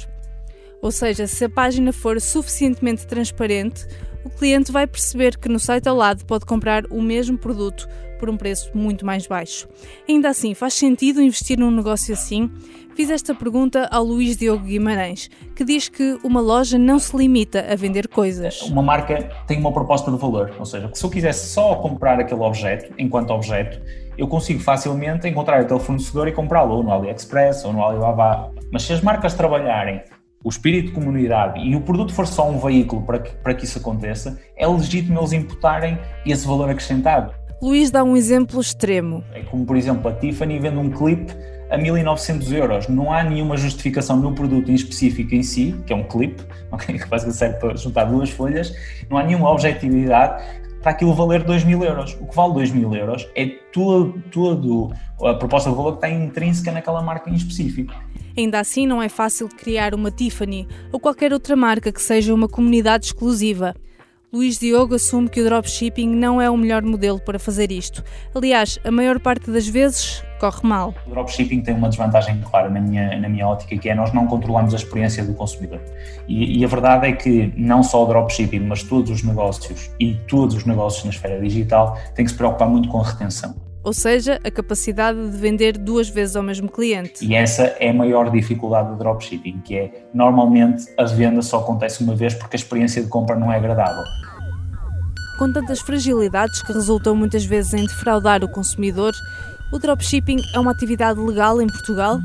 Ou 0.82 0.92
seja, 0.92 1.26
se 1.26 1.44
a 1.44 1.48
página 1.48 1.92
for 1.92 2.20
suficientemente 2.20 3.06
transparente, 3.06 3.86
o 4.26 4.30
cliente 4.30 4.72
vai 4.72 4.88
perceber 4.88 5.38
que 5.38 5.48
no 5.48 5.60
site 5.60 5.88
ao 5.88 5.94
lado 5.94 6.24
pode 6.24 6.44
comprar 6.44 6.84
o 6.86 7.00
mesmo 7.00 7.38
produto 7.38 7.88
por 8.18 8.28
um 8.28 8.36
preço 8.36 8.70
muito 8.74 9.06
mais 9.06 9.24
baixo. 9.24 9.68
Ainda 10.08 10.28
assim, 10.28 10.52
faz 10.52 10.74
sentido 10.74 11.22
investir 11.22 11.56
num 11.56 11.70
negócio 11.70 12.12
assim? 12.12 12.50
Fiz 12.96 13.08
esta 13.08 13.34
pergunta 13.34 13.86
ao 13.92 14.02
Luís 14.02 14.36
Diogo 14.36 14.64
Guimarães, 14.64 15.30
que 15.54 15.64
diz 15.64 15.88
que 15.88 16.18
uma 16.24 16.40
loja 16.40 16.76
não 16.76 16.98
se 16.98 17.16
limita 17.16 17.66
a 17.70 17.76
vender 17.76 18.08
coisas. 18.08 18.62
Uma 18.62 18.82
marca 18.82 19.28
tem 19.46 19.60
uma 19.60 19.70
proposta 19.70 20.10
de 20.10 20.18
valor, 20.18 20.52
ou 20.58 20.64
seja, 20.64 20.90
se 20.92 21.04
eu 21.04 21.10
quisesse 21.10 21.50
só 21.50 21.76
comprar 21.76 22.18
aquele 22.18 22.40
objeto, 22.40 22.92
enquanto 22.98 23.30
objeto, 23.30 23.80
eu 24.18 24.26
consigo 24.26 24.58
facilmente 24.58 25.28
encontrar 25.28 25.60
aquele 25.60 25.78
fornecedor 25.78 26.26
e 26.26 26.32
comprá-lo 26.32 26.74
ou 26.74 26.82
no 26.82 26.90
AliExpress 26.90 27.64
ou 27.64 27.72
no 27.72 27.84
Alibaba. 27.84 28.50
Mas 28.72 28.82
se 28.82 28.92
as 28.92 29.02
marcas 29.02 29.34
trabalharem 29.34 30.02
o 30.44 30.48
espírito 30.48 30.88
de 30.88 30.92
comunidade 30.92 31.60
e 31.60 31.74
o 31.74 31.80
produto 31.80 32.12
for 32.12 32.26
só 32.26 32.48
um 32.48 32.58
veículo 32.58 33.02
para 33.02 33.18
que, 33.18 33.34
para 33.36 33.54
que 33.54 33.64
isso 33.64 33.78
aconteça, 33.78 34.38
é 34.56 34.66
legítimo 34.66 35.18
eles 35.18 35.32
imputarem 35.32 35.98
esse 36.24 36.46
valor 36.46 36.70
acrescentado. 36.70 37.34
Luís 37.60 37.90
dá 37.90 38.04
um 38.04 38.16
exemplo 38.16 38.60
extremo. 38.60 39.24
É 39.32 39.42
como, 39.42 39.64
por 39.64 39.76
exemplo, 39.76 40.08
a 40.08 40.12
Tiffany 40.12 40.58
vende 40.58 40.76
um 40.76 40.90
clipe 40.90 41.32
a 41.70 41.78
1900 41.78 42.52
euros. 42.52 42.88
Não 42.88 43.12
há 43.12 43.22
nenhuma 43.22 43.56
justificação 43.56 44.16
no 44.18 44.34
produto 44.34 44.70
em 44.70 44.74
específico 44.74 45.34
em 45.34 45.42
si, 45.42 45.74
que 45.86 45.92
é 45.92 45.96
um 45.96 46.04
clipe, 46.04 46.42
okay, 46.70 46.98
que 46.98 47.06
basicamente 47.06 47.38
serve 47.38 47.56
para 47.58 47.76
juntar 47.76 48.04
duas 48.04 48.30
folhas, 48.30 48.74
não 49.10 49.18
há 49.18 49.24
nenhuma 49.24 49.50
objetividade 49.50 50.44
para 50.86 50.92
aquilo 50.92 51.12
valer 51.14 51.42
2 51.42 51.64
mil 51.64 51.82
euros. 51.82 52.16
O 52.20 52.28
que 52.28 52.36
vale 52.36 52.54
2 52.54 52.70
mil 52.70 52.94
euros 52.94 53.28
é 53.34 53.44
todo, 53.72 54.92
a 55.20 55.34
proposta 55.34 55.68
de 55.68 55.74
valor 55.74 55.98
que 55.98 56.06
está 56.06 56.08
intrínseca 56.08 56.70
naquela 56.70 57.02
marca 57.02 57.28
em 57.28 57.34
específico. 57.34 57.92
Ainda 58.38 58.60
assim, 58.60 58.86
não 58.86 59.02
é 59.02 59.08
fácil 59.08 59.48
criar 59.48 59.96
uma 59.96 60.12
Tiffany 60.12 60.68
ou 60.92 61.00
qualquer 61.00 61.32
outra 61.32 61.56
marca 61.56 61.90
que 61.90 62.00
seja 62.00 62.32
uma 62.32 62.48
comunidade 62.48 63.06
exclusiva. 63.06 63.74
Luís 64.32 64.58
Diogo 64.58 64.96
assume 64.96 65.28
que 65.28 65.40
o 65.40 65.44
dropshipping 65.44 66.08
não 66.08 66.42
é 66.42 66.50
o 66.50 66.56
melhor 66.56 66.82
modelo 66.82 67.20
para 67.20 67.38
fazer 67.38 67.70
isto. 67.70 68.02
Aliás, 68.34 68.76
a 68.84 68.90
maior 68.90 69.20
parte 69.20 69.52
das 69.52 69.68
vezes 69.68 70.20
corre 70.40 70.66
mal. 70.66 70.92
O 71.06 71.10
dropshipping 71.10 71.62
tem 71.62 71.72
uma 71.72 71.88
desvantagem 71.88 72.42
clara 72.50 72.68
na 72.68 72.80
minha, 72.80 73.20
na 73.20 73.28
minha 73.28 73.46
ótica, 73.46 73.78
que 73.78 73.88
é 73.88 73.94
nós 73.94 74.12
não 74.12 74.26
controlamos 74.26 74.74
a 74.74 74.78
experiência 74.78 75.24
do 75.24 75.32
consumidor. 75.32 75.80
E, 76.26 76.58
e 76.58 76.64
a 76.64 76.68
verdade 76.68 77.06
é 77.06 77.12
que 77.12 77.52
não 77.56 77.84
só 77.84 78.02
o 78.02 78.06
dropshipping, 78.06 78.60
mas 78.60 78.82
todos 78.82 79.12
os 79.12 79.22
negócios 79.22 79.92
e 80.00 80.14
todos 80.26 80.56
os 80.56 80.64
negócios 80.64 81.04
na 81.04 81.10
esfera 81.10 81.40
digital 81.40 81.96
têm 82.16 82.24
que 82.24 82.32
se 82.32 82.36
preocupar 82.36 82.68
muito 82.68 82.88
com 82.88 83.00
a 83.00 83.04
retenção. 83.04 83.54
Ou 83.86 83.92
seja, 83.92 84.40
a 84.42 84.50
capacidade 84.50 85.30
de 85.30 85.36
vender 85.36 85.78
duas 85.78 86.08
vezes 86.08 86.34
ao 86.34 86.42
mesmo 86.42 86.68
cliente. 86.68 87.24
E 87.24 87.36
essa 87.36 87.62
é 87.78 87.90
a 87.90 87.94
maior 87.94 88.32
dificuldade 88.32 88.90
do 88.90 88.96
dropshipping, 88.96 89.60
que 89.60 89.76
é 89.76 90.08
normalmente 90.12 90.86
a 90.98 91.04
venda 91.04 91.40
só 91.40 91.58
acontece 91.60 92.02
uma 92.02 92.16
vez 92.16 92.34
porque 92.34 92.56
a 92.56 92.58
experiência 92.58 93.00
de 93.00 93.08
compra 93.08 93.36
não 93.36 93.52
é 93.52 93.56
agradável. 93.58 94.02
Com 95.38 95.52
tantas 95.52 95.78
fragilidades 95.78 96.62
que 96.62 96.72
resultam 96.72 97.14
muitas 97.14 97.44
vezes 97.44 97.74
em 97.74 97.86
defraudar 97.86 98.42
o 98.42 98.50
consumidor, 98.50 99.12
o 99.72 99.78
dropshipping 99.78 100.38
é 100.52 100.58
uma 100.58 100.72
atividade 100.72 101.20
legal 101.20 101.62
em 101.62 101.68
Portugal? 101.68 102.18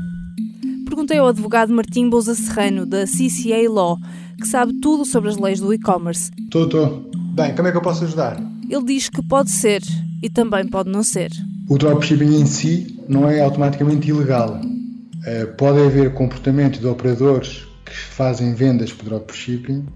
Perguntei 0.84 1.18
ao 1.18 1.28
advogado 1.28 1.72
Martim 1.72 2.10
Bouza 2.10 2.34
Serrano, 2.34 2.84
da 2.84 3.04
CCA 3.04 3.70
Law, 3.70 3.98
que 4.36 4.48
sabe 4.48 4.80
tudo 4.80 5.04
sobre 5.04 5.30
as 5.30 5.36
leis 5.36 5.60
do 5.60 5.72
e-commerce. 5.72 6.32
Estou. 6.52 7.08
Bem, 7.36 7.54
como 7.54 7.68
é 7.68 7.70
que 7.70 7.76
eu 7.76 7.82
posso 7.82 8.02
ajudar? 8.02 8.36
Ele 8.68 8.84
diz 8.84 9.08
que 9.08 9.22
pode 9.22 9.52
ser 9.52 9.80
e 10.20 10.28
também 10.28 10.66
pode 10.66 10.90
não 10.90 11.04
ser. 11.04 11.30
O 11.68 11.78
dropshipping 11.78 12.40
em 12.40 12.46
si 12.46 12.98
não 13.08 13.28
é 13.28 13.40
automaticamente 13.40 14.10
ilegal. 14.10 14.60
Uh, 14.60 15.56
pode 15.56 15.80
haver 15.80 16.14
comportamento 16.14 16.80
de 16.80 16.86
operadores 16.86 17.66
que 17.84 17.94
fazem 17.94 18.54
vendas 18.54 18.92
por 18.92 19.06
dropshipping 19.06 19.86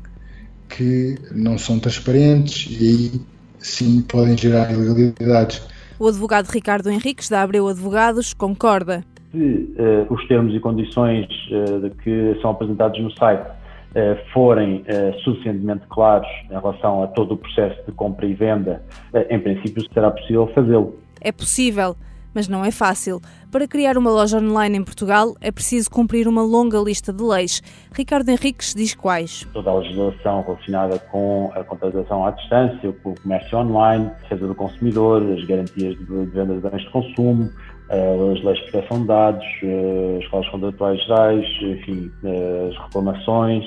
que 0.68 1.16
não 1.32 1.58
são 1.58 1.78
transparentes 1.78 2.68
e 2.70 2.84
aí 2.84 3.20
sim 3.58 4.02
podem 4.02 4.36
gerar 4.36 4.70
ilegalidades. 4.70 5.66
O 5.98 6.08
advogado 6.08 6.46
Ricardo 6.50 6.90
Henriques, 6.90 7.28
da 7.28 7.42
Abreu 7.42 7.68
Advogados, 7.68 8.34
concorda. 8.34 9.02
Se 9.32 9.38
uh, 9.38 10.12
os 10.12 10.26
termos 10.28 10.54
e 10.54 10.60
condições 10.60 11.26
uh, 11.50 11.90
que 12.02 12.38
são 12.40 12.50
apresentados 12.50 13.00
no 13.02 13.10
site 13.12 13.46
uh, 13.46 14.32
forem 14.32 14.84
suficientemente 15.24 15.86
claros 15.88 16.28
em 16.50 16.54
relação 16.54 17.02
a 17.02 17.06
todo 17.08 17.34
o 17.34 17.36
processo 17.36 17.82
de 17.86 17.92
compra 17.92 18.26
e 18.26 18.34
venda, 18.34 18.82
em 19.30 19.40
princípio 19.40 19.82
será 19.92 20.10
possível 20.10 20.50
fazê-lo. 20.54 20.94
É 21.20 21.32
possível, 21.32 21.96
mas 22.34 22.48
não 22.48 22.64
é 22.64 22.70
fácil. 22.70 23.20
Para 23.50 23.66
criar 23.66 23.96
uma 23.96 24.10
loja 24.10 24.36
online 24.36 24.76
em 24.76 24.84
Portugal 24.84 25.34
é 25.40 25.50
preciso 25.50 25.90
cumprir 25.90 26.28
uma 26.28 26.42
longa 26.42 26.78
lista 26.78 27.10
de 27.10 27.24
leis. 27.24 27.62
Ricardo 27.94 28.28
Henriques 28.28 28.74
diz 28.74 28.94
quais. 28.94 29.48
Toda 29.54 29.70
a 29.70 29.78
legislação 29.78 30.42
relacionada 30.42 30.98
com 30.98 31.50
a 31.54 31.64
contratação 31.64 32.26
à 32.26 32.32
distância, 32.32 32.92
com 33.02 33.12
o 33.12 33.20
comércio 33.20 33.56
online, 33.56 34.06
a 34.06 34.22
defesa 34.22 34.46
do 34.46 34.54
consumidor, 34.54 35.22
as 35.32 35.44
garantias 35.46 35.96
de 35.96 36.26
venda 36.26 36.54
de 36.54 36.60
bens 36.60 36.82
de 36.82 36.90
consumo, 36.90 37.50
eh, 37.88 38.32
as 38.36 38.44
leis 38.44 38.58
de 38.58 38.70
proteção 38.70 39.00
de 39.00 39.06
dados, 39.06 39.46
eh, 39.62 40.18
as 40.22 40.28
cláusulas 40.28 40.50
contratuais 40.50 41.02
gerais, 41.04 41.46
enfim, 41.62 42.10
eh, 42.22 42.68
as 42.70 42.84
reclamações. 42.84 43.64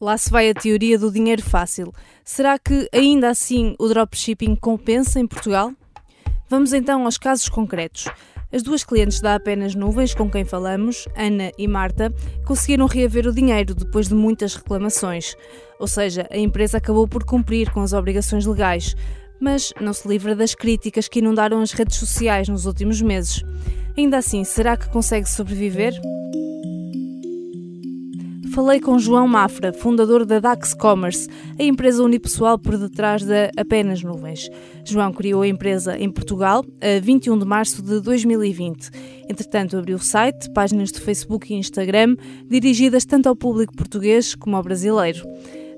Lá 0.00 0.16
se 0.16 0.30
vai 0.30 0.48
a 0.48 0.54
teoria 0.54 0.96
do 0.96 1.10
dinheiro 1.10 1.42
fácil. 1.42 1.92
Será 2.22 2.56
que 2.56 2.88
ainda 2.94 3.28
assim 3.30 3.74
o 3.80 3.88
dropshipping 3.88 4.54
compensa 4.54 5.18
em 5.18 5.26
Portugal? 5.26 5.72
Vamos 6.50 6.72
então 6.72 7.04
aos 7.04 7.18
casos 7.18 7.48
concretos. 7.48 8.06
As 8.50 8.62
duas 8.62 8.82
clientes 8.82 9.20
da 9.20 9.34
Apenas 9.34 9.74
Nuvens 9.74 10.14
com 10.14 10.30
quem 10.30 10.42
falamos, 10.42 11.06
Ana 11.14 11.52
e 11.58 11.68
Marta, 11.68 12.10
conseguiram 12.46 12.86
reaver 12.86 13.26
o 13.26 13.32
dinheiro 13.32 13.74
depois 13.74 14.08
de 14.08 14.14
muitas 14.14 14.54
reclamações. 14.54 15.36
Ou 15.78 15.86
seja, 15.86 16.26
a 16.30 16.38
empresa 16.38 16.78
acabou 16.78 17.06
por 17.06 17.24
cumprir 17.24 17.70
com 17.70 17.82
as 17.82 17.92
obrigações 17.92 18.46
legais, 18.46 18.96
mas 19.38 19.74
não 19.78 19.92
se 19.92 20.08
livra 20.08 20.34
das 20.34 20.54
críticas 20.54 21.08
que 21.08 21.18
inundaram 21.18 21.60
as 21.60 21.72
redes 21.72 21.98
sociais 21.98 22.48
nos 22.48 22.64
últimos 22.64 23.02
meses. 23.02 23.44
Ainda 23.96 24.16
assim, 24.16 24.42
será 24.44 24.78
que 24.78 24.88
consegue 24.88 25.28
sobreviver? 25.28 25.92
Falei 28.58 28.80
com 28.80 28.98
João 28.98 29.28
Mafra, 29.28 29.72
fundador 29.72 30.26
da 30.26 30.40
Dax 30.40 30.74
Commerce, 30.74 31.28
a 31.56 31.62
empresa 31.62 32.02
unipessoal 32.02 32.58
por 32.58 32.76
detrás 32.76 33.22
da 33.22 33.52
Apenas 33.56 34.02
Nuvens. 34.02 34.50
João 34.84 35.12
criou 35.12 35.42
a 35.42 35.46
empresa 35.46 35.96
em 35.96 36.10
Portugal 36.10 36.64
a 36.80 36.98
21 37.00 37.38
de 37.38 37.44
março 37.44 37.80
de 37.80 38.00
2020. 38.00 38.90
Entretanto, 39.28 39.76
abriu 39.76 39.96
site, 40.00 40.52
páginas 40.52 40.90
de 40.90 41.00
Facebook 41.00 41.54
e 41.54 41.56
Instagram, 41.56 42.16
dirigidas 42.48 43.04
tanto 43.04 43.28
ao 43.28 43.36
público 43.36 43.76
português 43.76 44.34
como 44.34 44.56
ao 44.56 44.62
brasileiro. 44.64 45.24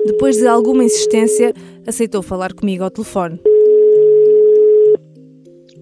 Depois 0.07 0.39
de 0.39 0.47
alguma 0.47 0.83
insistência, 0.83 1.53
aceitou 1.87 2.23
falar 2.23 2.55
comigo 2.55 2.83
ao 2.83 2.91
telefone. 2.91 3.39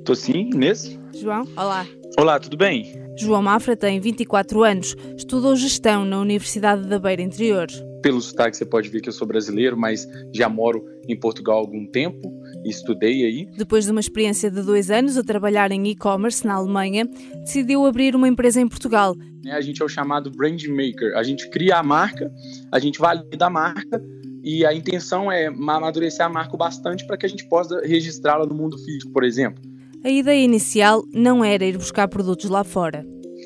Estou 0.09 0.17
sim, 0.17 0.49
Inês? 0.55 0.99
João, 1.15 1.47
olá. 1.55 1.87
Olá, 2.19 2.41
tudo 2.41 2.57
bem? 2.57 2.95
João 3.15 3.43
Mafra 3.43 3.77
tem 3.77 4.01
24 4.01 4.65
anos, 4.65 4.97
estudou 5.15 5.55
gestão 5.55 6.03
na 6.03 6.19
Universidade 6.19 6.89
da 6.89 6.99
Beira 6.99 7.21
Interior. 7.21 7.67
Pelo 8.03 8.19
sotaque 8.19 8.57
você 8.57 8.65
pode 8.65 8.89
ver 8.89 9.03
que 9.03 9.11
eu 9.11 9.13
sou 9.13 9.29
brasileiro, 9.29 9.77
mas 9.77 10.09
já 10.33 10.49
moro 10.49 10.83
em 11.07 11.15
Portugal 11.15 11.59
há 11.59 11.61
algum 11.61 11.85
tempo 11.85 12.23
e 12.65 12.71
estudei 12.71 13.23
aí. 13.27 13.51
Depois 13.59 13.85
de 13.85 13.91
uma 13.91 14.01
experiência 14.01 14.51
de 14.51 14.63
dois 14.63 14.91
anos 14.91 15.19
a 15.19 15.23
trabalhar 15.23 15.71
em 15.73 15.89
e-commerce 15.89 16.47
na 16.47 16.55
Alemanha, 16.55 17.07
decidiu 17.41 17.85
abrir 17.85 18.17
uma 18.17 18.29
empresa 18.29 18.63
em 18.63 18.67
Portugal. 18.67 19.15
A 19.51 19.61
gente 19.61 19.83
é 19.83 19.85
o 19.85 19.91
chamado 19.91 20.31
brand 20.31 20.65
maker. 20.69 21.19
A 21.19 21.23
gente 21.23 21.51
cria 21.51 21.77
a 21.77 21.83
marca, 21.83 22.33
a 22.73 22.79
gente 22.79 22.99
valida 22.99 23.45
a 23.45 23.51
marca 23.51 24.03
e 24.43 24.65
a 24.65 24.73
intenção 24.73 25.31
é 25.31 25.49
amadurecer 25.49 26.25
a 26.25 26.31
marca 26.31 26.57
bastante 26.57 27.07
para 27.07 27.19
que 27.19 27.27
a 27.27 27.29
gente 27.29 27.47
possa 27.47 27.79
registrá-la 27.85 28.47
no 28.47 28.55
mundo 28.55 28.79
físico, 28.79 29.13
por 29.13 29.23
exemplo. 29.23 29.63
A 30.05 30.11
ideia 30.11 30.45
inicial 30.45 31.03
não 31.13 31.45
era 31.45 31.65
ir 31.65 31.77
buscar 31.77 32.07
produtos 32.07 32.49
lá 32.49 32.63
fora. 32.63 33.05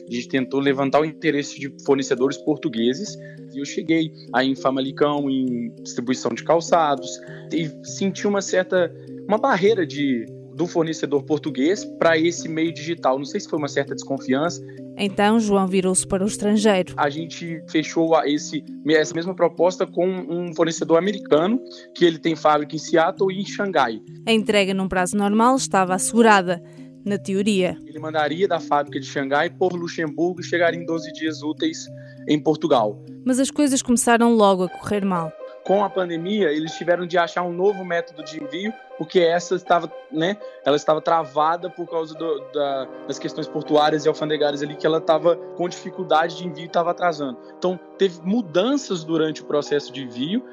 A 0.08 0.14
gente 0.14 0.28
tentou 0.28 0.60
levantar 0.60 1.00
o 1.00 1.04
interesse 1.04 1.58
de 1.58 1.72
fornecedores 1.86 2.36
portugueses 2.36 3.16
e 3.54 3.58
eu 3.58 3.64
cheguei 3.64 4.10
aí 4.34 4.48
em 4.48 4.54
Famalicão, 4.54 5.30
em 5.30 5.74
distribuição 5.82 6.32
de 6.34 6.44
calçados 6.44 7.18
e 7.52 7.70
senti 7.86 8.26
uma 8.26 8.42
certa 8.42 8.92
uma 9.26 9.38
barreira 9.38 9.86
de 9.86 10.26
do 10.54 10.66
fornecedor 10.66 11.22
português 11.22 11.84
para 11.98 12.18
esse 12.18 12.46
meio 12.48 12.74
digital. 12.74 13.16
Não 13.16 13.24
sei 13.24 13.40
se 13.40 13.48
foi 13.48 13.58
uma 13.58 13.68
certa 13.68 13.94
desconfiança. 13.94 14.62
Então, 14.96 15.40
João 15.40 15.66
virou-se 15.66 16.06
para 16.06 16.24
o 16.24 16.26
estrangeiro. 16.26 16.94
A 16.96 17.08
gente 17.08 17.62
fechou 17.68 18.14
esse, 18.24 18.64
essa 18.88 19.14
mesma 19.14 19.34
proposta 19.34 19.86
com 19.86 20.06
um 20.06 20.54
fornecedor 20.54 20.98
americano, 20.98 21.60
que 21.94 22.04
ele 22.04 22.18
tem 22.18 22.36
fábrica 22.36 22.76
em 22.76 22.78
Seattle 22.78 23.32
e 23.32 23.40
em 23.40 23.46
Xangai. 23.46 24.00
A 24.26 24.32
entrega 24.32 24.74
num 24.74 24.88
prazo 24.88 25.16
normal 25.16 25.56
estava 25.56 25.94
assegurada. 25.94 26.62
Na 27.04 27.18
teoria. 27.18 27.76
Ele 27.84 27.98
mandaria 27.98 28.46
da 28.46 28.60
fábrica 28.60 29.00
de 29.00 29.06
Xangai 29.06 29.50
por 29.50 29.72
Luxemburgo 29.72 30.40
e 30.40 30.44
chegaria 30.44 30.80
em 30.80 30.86
12 30.86 31.12
dias 31.12 31.42
úteis 31.42 31.88
em 32.28 32.40
Portugal. 32.40 33.04
Mas 33.26 33.40
as 33.40 33.50
coisas 33.50 33.82
começaram 33.82 34.32
logo 34.36 34.62
a 34.62 34.68
correr 34.68 35.04
mal 35.04 35.32
com 35.64 35.84
a 35.84 35.90
pandemia, 35.90 36.50
eles 36.50 36.72
tiveram 36.72 37.06
de 37.06 37.16
achar 37.16 37.42
um 37.42 37.52
novo 37.52 37.84
método 37.84 38.24
de 38.24 38.42
envio, 38.42 38.72
porque 38.98 39.20
essa 39.20 39.54
estava, 39.54 39.92
né, 40.10 40.36
ela 40.64 40.76
estava 40.76 41.00
travada 41.00 41.70
por 41.70 41.88
causa 41.88 42.14
do, 42.14 42.40
da, 42.52 42.88
das 43.06 43.18
questões 43.18 43.46
portuárias 43.46 44.04
e 44.04 44.08
alfandegárias 44.08 44.62
ali, 44.62 44.74
que 44.74 44.86
ela 44.86 44.98
estava 44.98 45.36
com 45.36 45.68
dificuldade 45.68 46.36
de 46.36 46.46
envio 46.46 46.64
e 46.64 46.66
estava 46.66 46.90
atrasando. 46.90 47.38
Então, 47.56 47.78
teve 47.96 48.20
mudanças 48.22 49.04
durante 49.04 49.42
o 49.42 49.44
processo 49.44 49.92
de 49.92 50.02
envio. 50.02 50.44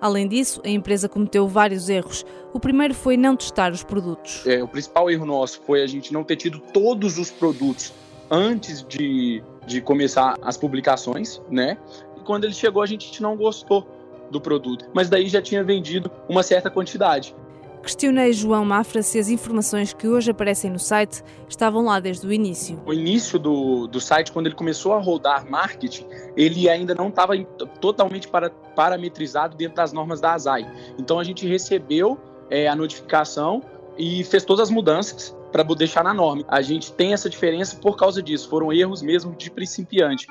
Além 0.00 0.28
disso, 0.28 0.60
a 0.64 0.68
empresa 0.68 1.08
cometeu 1.08 1.46
vários 1.48 1.88
erros. 1.88 2.24
O 2.52 2.60
primeiro 2.60 2.94
foi 2.94 3.16
não 3.16 3.36
testar 3.36 3.72
os 3.72 3.82
produtos. 3.82 4.46
É, 4.46 4.62
o 4.62 4.68
principal 4.68 5.10
erro 5.10 5.26
nosso 5.26 5.60
foi 5.62 5.82
a 5.82 5.86
gente 5.86 6.12
não 6.12 6.22
ter 6.22 6.36
tido 6.36 6.58
todos 6.58 7.18
os 7.18 7.30
produtos 7.30 7.92
antes 8.30 8.82
de, 8.82 9.42
de 9.66 9.80
começar 9.80 10.36
as 10.42 10.56
publicações, 10.56 11.40
né? 11.50 11.78
E 12.16 12.20
quando 12.20 12.44
ele 12.44 12.54
chegou, 12.54 12.82
a 12.82 12.86
gente 12.86 13.20
não 13.20 13.36
gostou 13.36 13.97
do 14.30 14.40
produto, 14.40 14.84
mas 14.92 15.08
daí 15.08 15.28
já 15.28 15.40
tinha 15.40 15.62
vendido 15.62 16.10
uma 16.28 16.42
certa 16.42 16.70
quantidade. 16.70 17.34
Questionei 17.82 18.32
João 18.32 18.64
Mafra 18.64 19.02
se 19.02 19.18
as 19.18 19.28
informações 19.28 19.94
que 19.94 20.06
hoje 20.06 20.30
aparecem 20.30 20.70
no 20.70 20.78
site 20.78 21.22
estavam 21.48 21.84
lá 21.84 22.00
desde 22.00 22.26
o 22.26 22.32
início. 22.32 22.80
O 22.84 22.92
início 22.92 23.38
do, 23.38 23.86
do 23.86 24.00
site, 24.00 24.32
quando 24.32 24.46
ele 24.46 24.54
começou 24.54 24.92
a 24.92 24.98
rodar 24.98 25.48
marketing, 25.48 26.06
ele 26.36 26.68
ainda 26.68 26.94
não 26.94 27.08
estava 27.08 27.34
totalmente 27.80 28.28
para, 28.28 28.50
parametrizado 28.50 29.56
dentro 29.56 29.76
das 29.76 29.92
normas 29.92 30.20
da 30.20 30.34
ASAI. 30.34 30.70
Então 30.98 31.18
a 31.18 31.24
gente 31.24 31.46
recebeu 31.46 32.18
é, 32.50 32.68
a 32.68 32.76
notificação 32.76 33.62
e 33.96 34.22
fez 34.24 34.44
todas 34.44 34.64
as 34.64 34.70
mudanças 34.70 35.34
para 35.50 35.62
deixar 35.62 36.04
na 36.04 36.14
norma. 36.14 36.44
A 36.48 36.62
gente 36.62 36.92
tem 36.92 37.12
essa 37.12 37.28
diferença 37.28 37.76
por 37.76 37.96
causa 37.96 38.22
disso, 38.22 38.48
foram 38.48 38.72
erros 38.72 39.02
mesmo 39.02 39.34
de 39.34 39.50
principiante. 39.50 40.26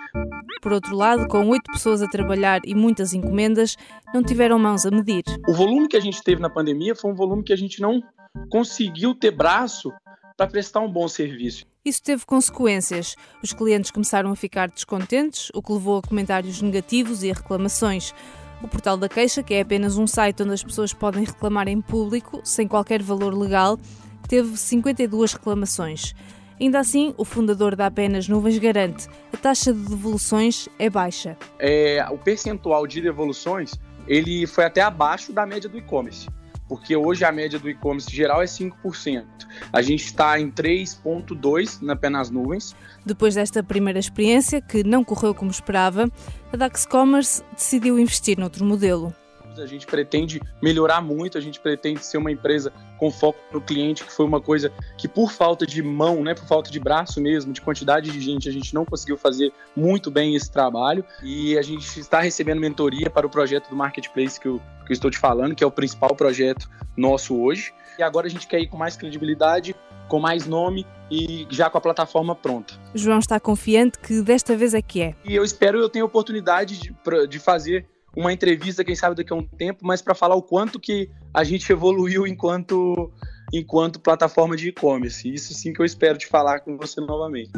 Por 0.61 0.73
outro 0.73 0.95
lado, 0.95 1.27
com 1.27 1.47
oito 1.49 1.71
pessoas 1.71 2.01
a 2.01 2.07
trabalhar 2.07 2.61
e 2.65 2.73
muitas 2.73 3.13
encomendas, 3.13 3.77
não 4.13 4.23
tiveram 4.23 4.57
mãos 4.59 4.85
a 4.85 4.91
medir. 4.91 5.23
O 5.47 5.53
volume 5.53 5.87
que 5.87 5.97
a 5.97 6.01
gente 6.01 6.21
teve 6.23 6.41
na 6.41 6.49
pandemia 6.49 6.95
foi 6.95 7.11
um 7.11 7.15
volume 7.15 7.43
que 7.43 7.53
a 7.53 7.57
gente 7.57 7.81
não 7.81 8.01
conseguiu 8.49 9.15
ter 9.15 9.31
braço 9.31 9.91
para 10.35 10.47
prestar 10.47 10.81
um 10.81 10.91
bom 10.91 11.07
serviço. 11.07 11.65
Isso 11.83 12.03
teve 12.03 12.25
consequências. 12.25 13.15
Os 13.41 13.53
clientes 13.53 13.91
começaram 13.91 14.31
a 14.31 14.35
ficar 14.35 14.69
descontentes, 14.69 15.49
o 15.53 15.61
que 15.61 15.71
levou 15.71 15.99
a 15.99 16.01
comentários 16.01 16.61
negativos 16.61 17.23
e 17.23 17.31
a 17.31 17.33
reclamações. 17.33 18.13
O 18.61 18.67
Portal 18.67 18.97
da 18.97 19.07
Queixa, 19.07 19.41
que 19.41 19.53
é 19.53 19.61
apenas 19.61 19.97
um 19.97 20.05
site 20.05 20.43
onde 20.43 20.53
as 20.53 20.63
pessoas 20.63 20.93
podem 20.93 21.23
reclamar 21.23 21.67
em 21.67 21.79
público, 21.79 22.41
sem 22.43 22.67
qualquer 22.67 23.01
valor 23.01 23.33
legal, 23.33 23.79
teve 24.27 24.57
52 24.57 25.33
reclamações. 25.33 26.13
Ainda 26.59 26.79
assim, 26.79 27.13
o 27.17 27.23
fundador 27.23 27.75
da 27.75 27.85
Apenas 27.85 28.27
Nuvens 28.27 28.57
garante 28.57 29.07
a 29.31 29.37
taxa 29.37 29.71
de 29.71 29.79
devoluções 29.79 30.67
é 30.79 30.89
baixa. 30.89 31.37
É, 31.59 32.05
o 32.09 32.17
percentual 32.17 32.87
de 32.87 32.99
devoluções 32.99 33.71
ele 34.07 34.47
foi 34.47 34.63
até 34.63 34.81
abaixo 34.81 35.31
da 35.31 35.45
média 35.45 35.69
do 35.69 35.77
e-commerce. 35.77 36.27
porque 36.67 36.97
hoje 36.97 37.23
a 37.23 37.31
média 37.31 37.57
do 37.57 37.69
e-commerce 37.69 38.13
geral 38.13 38.41
é 38.41 38.45
5%. 38.45 39.23
A 39.71 39.81
gente 39.81 40.03
está 40.03 40.37
em 40.37 40.51
3,2% 40.51 41.81
na 41.81 41.95
Penas 41.95 42.29
Nuvens. 42.29 42.75
Depois 43.05 43.35
desta 43.35 43.63
primeira 43.63 43.99
experiência, 43.99 44.59
que 44.61 44.83
não 44.83 45.01
correu 45.01 45.33
como 45.33 45.49
esperava, 45.49 46.11
a 46.51 46.57
Dax 46.57 46.85
Commerce 46.85 47.41
decidiu 47.55 47.97
investir 47.97 48.37
noutro 48.37 48.65
modelo. 48.65 49.13
A 49.59 49.65
gente 49.65 49.85
pretende 49.85 50.41
melhorar 50.61 51.01
muito, 51.01 51.37
a 51.37 51.41
gente 51.41 51.59
pretende 51.59 52.03
ser 52.03 52.17
uma 52.17 52.31
empresa 52.31 52.71
com 52.97 53.11
foco 53.11 53.39
no 53.51 53.61
cliente, 53.61 54.03
que 54.03 54.11
foi 54.11 54.25
uma 54.25 54.41
coisa 54.41 54.71
que 54.97 55.07
por 55.07 55.31
falta 55.31 55.65
de 55.65 55.81
mão, 55.81 56.23
né, 56.23 56.33
por 56.33 56.45
falta 56.45 56.71
de 56.71 56.79
braço 56.79 57.21
mesmo, 57.21 57.53
de 57.53 57.61
quantidade 57.61 58.09
de 58.11 58.19
gente, 58.19 58.49
a 58.49 58.51
gente 58.51 58.73
não 58.73 58.85
conseguiu 58.85 59.17
fazer 59.17 59.51
muito 59.75 60.09
bem 60.09 60.35
esse 60.35 60.51
trabalho. 60.51 61.05
E 61.23 61.57
a 61.57 61.61
gente 61.61 61.99
está 61.99 62.21
recebendo 62.21 62.59
mentoria 62.59 63.09
para 63.09 63.25
o 63.25 63.29
projeto 63.29 63.69
do 63.69 63.75
Marketplace 63.75 64.39
que 64.39 64.47
eu, 64.47 64.61
que 64.85 64.91
eu 64.91 64.93
estou 64.93 65.11
te 65.11 65.17
falando, 65.17 65.55
que 65.55 65.63
é 65.63 65.67
o 65.67 65.71
principal 65.71 66.15
projeto 66.15 66.69
nosso 66.95 67.39
hoje. 67.39 67.73
E 67.97 68.03
agora 68.03 68.27
a 68.27 68.29
gente 68.29 68.47
quer 68.47 68.59
ir 68.59 68.67
com 68.67 68.77
mais 68.77 68.95
credibilidade, 68.95 69.75
com 70.07 70.19
mais 70.19 70.45
nome 70.45 70.85
e 71.09 71.47
já 71.49 71.69
com 71.69 71.77
a 71.77 71.81
plataforma 71.81 72.35
pronta. 72.35 72.73
João 72.93 73.19
está 73.19 73.39
confiante 73.39 73.99
que 73.99 74.21
desta 74.21 74.55
vez 74.55 74.73
é 74.73 74.81
que 74.81 75.01
é. 75.01 75.15
E 75.25 75.35
eu 75.35 75.43
espero 75.43 75.79
eu 75.79 75.89
ter 75.89 75.99
a 75.99 76.05
oportunidade 76.05 76.77
de, 76.79 76.95
de 77.27 77.39
fazer 77.39 77.85
uma 78.17 78.33
entrevista, 78.33 78.83
quem 78.83 78.95
sabe 78.95 79.15
daqui 79.15 79.31
a 79.31 79.35
um 79.35 79.43
tempo, 79.43 79.85
mas 79.85 80.01
para 80.01 80.15
falar 80.15 80.33
o 80.33 80.41
quanto 80.41 80.79
que 80.79 81.07
a 81.31 81.43
gente 81.43 81.71
evoluiu 81.71 82.25
enquanto, 82.25 83.11
enquanto 83.53 83.99
plataforma 83.99 84.57
de 84.57 84.69
e-commerce. 84.69 85.31
Isso 85.31 85.53
sim 85.53 85.71
que 85.71 85.79
eu 85.79 85.85
espero 85.85 86.17
te 86.17 86.25
falar 86.25 86.61
com 86.61 86.75
você 86.75 86.99
novamente. 86.99 87.51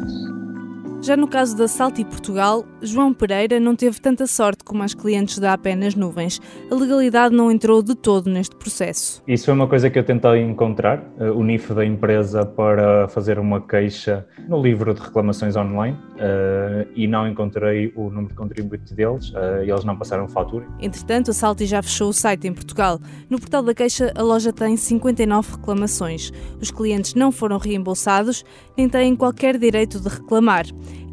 Já 1.02 1.16
no 1.16 1.26
caso 1.26 1.56
da 1.56 1.66
Salti 1.66 2.04
Portugal, 2.04 2.62
João 2.82 3.14
Pereira 3.14 3.58
não 3.58 3.74
teve 3.74 3.98
tanta 3.98 4.26
sorte 4.26 4.62
como 4.62 4.82
as 4.82 4.92
clientes 4.92 5.38
da 5.38 5.54
Apenas 5.54 5.94
Nuvens. 5.94 6.38
A 6.70 6.74
legalidade 6.74 7.34
não 7.34 7.50
entrou 7.50 7.82
de 7.82 7.94
todo 7.94 8.28
neste 8.28 8.54
processo. 8.54 9.22
Isso 9.26 9.46
foi 9.46 9.54
uma 9.54 9.66
coisa 9.66 9.88
que 9.88 9.98
eu 9.98 10.04
tentei 10.04 10.42
encontrar, 10.42 11.02
eh, 11.18 11.30
o 11.30 11.42
NIF 11.42 11.72
da 11.72 11.86
empresa 11.86 12.44
para 12.44 13.08
fazer 13.08 13.38
uma 13.38 13.62
queixa 13.62 14.26
no 14.46 14.60
livro 14.60 14.92
de 14.92 15.00
reclamações 15.00 15.56
online 15.56 15.96
uh, 16.16 16.86
e 16.94 17.06
não 17.06 17.26
encontrei 17.26 17.90
o 17.96 18.10
número 18.10 18.28
de 18.28 18.34
contribuinte 18.34 18.92
deles 18.92 19.30
uh, 19.30 19.64
e 19.64 19.70
eles 19.70 19.84
não 19.84 19.96
passaram 19.96 20.28
fatura. 20.28 20.66
Entretanto, 20.80 21.30
a 21.30 21.34
Salti 21.34 21.64
já 21.64 21.82
fechou 21.82 22.10
o 22.10 22.12
site 22.12 22.46
em 22.46 22.52
Portugal. 22.52 23.00
No 23.30 23.40
portal 23.40 23.62
da 23.62 23.72
queixa, 23.72 24.12
a 24.14 24.22
loja 24.22 24.52
tem 24.52 24.76
59 24.76 25.52
reclamações. 25.52 26.30
Os 26.60 26.70
clientes 26.70 27.14
não 27.14 27.32
foram 27.32 27.56
reembolsados 27.56 28.44
nem 28.76 28.88
têm 28.88 29.16
qualquer 29.16 29.58
direito 29.58 30.00
de 30.00 30.08
reclamar. 30.08 30.64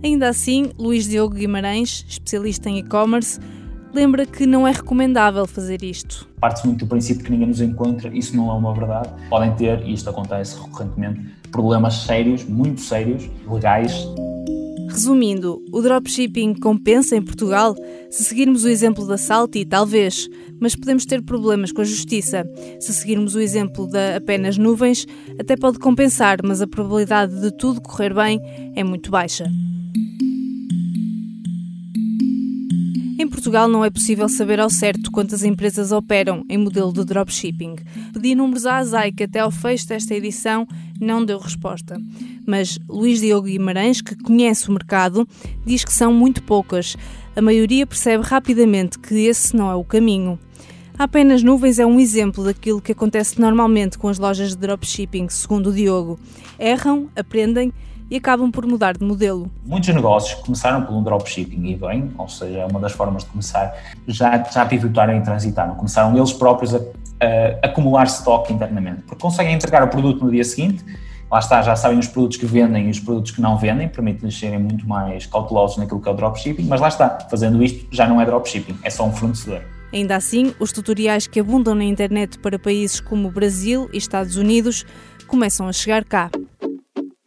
Ainda 0.03 0.29
assim, 0.29 0.72
Luís 0.77 1.07
Diogo 1.07 1.36
Guimarães, 1.36 2.05
especialista 2.07 2.69
em 2.69 2.77
e-commerce, 2.77 3.39
lembra 3.93 4.25
que 4.25 4.46
não 4.46 4.67
é 4.67 4.72
recomendável 4.72 5.48
fazer 5.48 5.84
isto. 5.84 6.27
Parte-se 6.39 6.67
muito 6.67 6.86
do 6.86 6.88
princípio 6.88 7.24
que 7.24 7.31
ninguém 7.31 7.48
nos 7.48 7.62
encontra, 7.62 8.15
isso 8.15 8.36
não 8.38 8.51
é 8.51 8.53
uma 8.53 8.74
verdade. 8.74 9.10
Podem 9.29 9.53
ter, 9.55 9.81
e 9.81 9.93
isto 9.93 10.10
acontece 10.10 10.60
recorrentemente, 10.62 11.22
problemas 11.51 11.96
sérios, 11.96 12.43
muito 12.43 12.79
sérios, 12.81 13.27
legais. 13.50 14.07
Resumindo, 15.08 15.64
o 15.72 15.82
dropshipping 15.82 16.54
compensa 16.56 17.16
em 17.16 17.22
Portugal? 17.22 17.74
Se 18.12 18.26
seguirmos 18.26 18.66
o 18.66 18.68
exemplo 18.68 19.08
da 19.08 19.18
Salti, 19.18 19.64
talvez, 19.64 20.28
mas 20.60 20.76
podemos 20.76 21.06
ter 21.06 21.22
problemas 21.22 21.72
com 21.72 21.80
a 21.80 21.86
justiça. 21.86 22.44
Se 22.78 22.94
seguirmos 22.94 23.34
o 23.34 23.40
exemplo 23.40 23.88
da 23.88 24.18
apenas 24.18 24.58
nuvens, 24.58 25.08
até 25.40 25.56
pode 25.56 25.80
compensar, 25.80 26.40
mas 26.44 26.62
a 26.62 26.68
probabilidade 26.68 27.40
de 27.40 27.56
tudo 27.56 27.80
correr 27.80 28.14
bem 28.14 28.38
é 28.76 28.84
muito 28.84 29.10
baixa. 29.10 29.50
Em 33.18 33.30
Portugal 33.30 33.70
não 33.70 33.86
é 33.86 33.90
possível 33.90 34.28
saber 34.28 34.60
ao 34.60 34.70
certo 34.70 35.10
quantas 35.10 35.42
empresas 35.42 35.94
operam 35.94 36.44
em 36.50 36.58
modelo 36.58 36.92
de 36.92 37.06
dropshipping. 37.06 37.76
Pedi 38.12 38.36
números 38.36 38.66
à 38.66 38.76
ASAI 38.76 39.14
que 39.14 39.24
até 39.24 39.40
ao 39.40 39.52
fecho 39.52 39.88
desta 39.88 40.14
edição 40.14 40.68
não 41.00 41.24
deu 41.24 41.40
resposta. 41.40 41.98
Mas 42.48 42.80
Luís 42.88 43.20
Diogo 43.20 43.48
Guimarães, 43.48 44.01
que 44.01 44.16
conhece 44.16 44.70
o 44.70 44.72
mercado, 44.72 45.27
diz 45.66 45.84
que 45.84 45.92
são 45.92 46.13
muito 46.13 46.42
poucas. 46.42 46.96
A 47.36 47.42
maioria 47.42 47.86
percebe 47.86 48.24
rapidamente 48.24 48.98
que 48.98 49.25
esse 49.25 49.54
não 49.54 49.70
é 49.70 49.75
o 49.75 49.84
caminho. 49.84 50.39
Apenas 50.98 51.44
Nuvens 51.44 51.77
é 51.77 51.86
um 51.86 52.00
exemplo 52.00 52.46
daquilo 52.46 52.82
que 52.82 52.94
acontece 52.94 53.39
normalmente 53.39 53.98
com 53.98 54.08
as 54.08 54.18
lojas 54.18 54.51
de 54.51 54.58
dropshipping, 54.58 55.27
segundo 55.27 55.72
o 55.72 55.74
Diogo. 55.74 56.18
Erram, 56.58 57.10
aprendem 57.18 57.74
e 58.10 58.16
acabam 58.16 58.50
por 58.50 58.66
mudar 58.66 58.98
de 58.98 59.04
modelo. 59.04 59.51
Muitos 59.66 59.94
negócios 59.94 60.42
começaram 60.42 60.83
por 60.83 60.96
um 60.96 61.03
dropshipping 61.03 61.68
e 61.68 61.75
bem, 61.75 62.10
ou 62.18 62.29
seja, 62.29 62.60
é 62.60 62.66
uma 62.66 62.79
das 62.79 62.94
formas 62.94 63.25
de 63.25 63.29
começar, 63.29 63.75
já, 64.07 64.42
já 64.44 64.66
pivotaram 64.66 65.18
e 65.18 65.22
transitaram. 65.22 65.75
Começaram 65.75 66.16
eles 66.16 66.31
próprios 66.31 66.74
a, 66.74 66.79
a 66.79 67.68
acumular 67.68 68.05
stock 68.05 68.51
internamente, 68.51 69.01
porque 69.01 69.22
conseguem 69.22 69.53
entregar 69.53 69.83
o 69.83 69.90
produto 69.90 70.24
no 70.24 70.31
dia 70.31 70.46
seguinte, 70.46 70.83
lá 71.29 71.40
está, 71.40 71.61
já 71.61 71.75
sabem 71.75 72.00
os 72.00 72.07
produtos 72.07 72.37
que 72.37 72.46
vendem 72.46 72.87
e 72.87 72.90
os 72.90 73.00
produtos 73.00 73.31
que 73.31 73.42
não 73.42 73.57
vendem, 73.57 73.87
permite-lhes 73.87 74.37
serem 74.37 74.59
muito 74.59 74.87
mais 74.87 75.25
cautelosos 75.25 75.77
naquilo 75.77 76.01
que 76.01 76.07
é 76.07 76.11
o 76.11 76.16
dropshipping, 76.16 76.68
mas 76.68 76.79
lá 76.79 76.87
está, 76.87 77.20
fazendo 77.29 77.63
isto 77.63 77.87
já 77.92 78.07
não 78.07 78.22
é 78.22 78.25
dropshipping, 78.25 78.77
é 78.83 78.90
só 78.90 79.05
um 79.05 79.11
fornecedor. 79.11 79.61
Ainda 79.94 80.16
assim, 80.16 80.53
os 80.59 80.72
tutoriais 80.72 81.27
que 81.27 81.40
abundam 81.40 81.74
na 81.74 81.83
internet 81.83 82.37
para 82.40 82.59
países 82.59 83.00
como 83.00 83.31
Brasil 83.31 83.90
e 83.94 83.98
Estados 83.98 84.35
Unidos 84.35 84.85
começam 85.27 85.68
a 85.68 85.74
chegar 85.74 86.03
cá. 86.03 86.29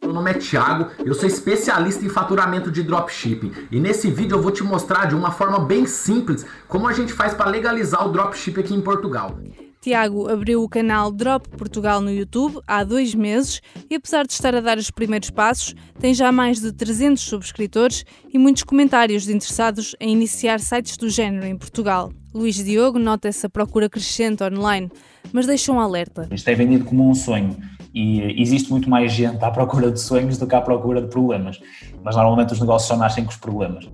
Meu 0.01 0.13
nome 0.13 0.31
é 0.31 0.33
Thiago, 0.33 0.91
eu 1.05 1.13
sou 1.13 1.27
especialista 1.27 2.03
em 2.03 2.09
faturamento 2.09 2.69
de 2.69 2.83
dropshipping 2.83 3.51
e 3.71 3.79
nesse 3.79 4.11
vídeo 4.11 4.35
eu 4.35 4.41
vou 4.41 4.51
te 4.51 4.63
mostrar 4.63 5.05
de 5.05 5.15
uma 5.15 5.31
forma 5.31 5.59
bem 5.59 5.85
simples 5.85 6.45
como 6.67 6.87
a 6.87 6.93
gente 6.93 7.13
faz 7.13 7.33
para 7.33 7.49
legalizar 7.49 8.05
o 8.05 8.11
dropshipping 8.11 8.59
aqui 8.59 8.73
em 8.73 8.81
Portugal. 8.81 9.37
Tiago 9.83 10.29
abriu 10.29 10.61
o 10.61 10.69
canal 10.69 11.11
Drop 11.11 11.49
Portugal 11.57 12.01
no 12.01 12.11
YouTube 12.11 12.61
há 12.67 12.83
dois 12.83 13.15
meses 13.15 13.59
e, 13.89 13.95
apesar 13.95 14.27
de 14.27 14.31
estar 14.31 14.53
a 14.53 14.61
dar 14.61 14.77
os 14.77 14.91
primeiros 14.91 15.31
passos, 15.31 15.73
tem 15.99 16.13
já 16.13 16.31
mais 16.31 16.61
de 16.61 16.71
300 16.71 17.19
subscritores 17.19 18.05
e 18.31 18.37
muitos 18.37 18.61
comentários 18.61 19.23
de 19.23 19.33
interessados 19.33 19.95
em 19.99 20.11
iniciar 20.11 20.59
sites 20.59 20.97
do 20.97 21.09
género 21.09 21.47
em 21.47 21.57
Portugal. 21.57 22.11
Luís 22.31 22.63
Diogo 22.63 22.99
nota 22.99 23.27
essa 23.27 23.49
procura 23.49 23.89
crescente 23.89 24.43
online, 24.43 24.91
mas 25.33 25.47
deixa 25.47 25.71
um 25.71 25.79
alerta. 25.79 26.29
Isto 26.31 26.49
é 26.49 26.53
vendido 26.53 26.85
como 26.85 27.09
um 27.09 27.15
sonho 27.15 27.57
e 27.91 28.39
existe 28.39 28.69
muito 28.69 28.87
mais 28.87 29.11
gente 29.11 29.43
à 29.43 29.49
procura 29.49 29.91
de 29.91 29.99
sonhos 29.99 30.37
do 30.37 30.45
que 30.45 30.53
à 30.53 30.61
procura 30.61 31.01
de 31.01 31.07
problemas. 31.07 31.59
Mas 32.03 32.15
normalmente 32.15 32.53
os 32.53 32.59
negócios 32.59 32.87
só 32.87 32.95
nascem 32.95 33.23
com 33.23 33.31
os 33.31 33.37
problemas. 33.37 33.89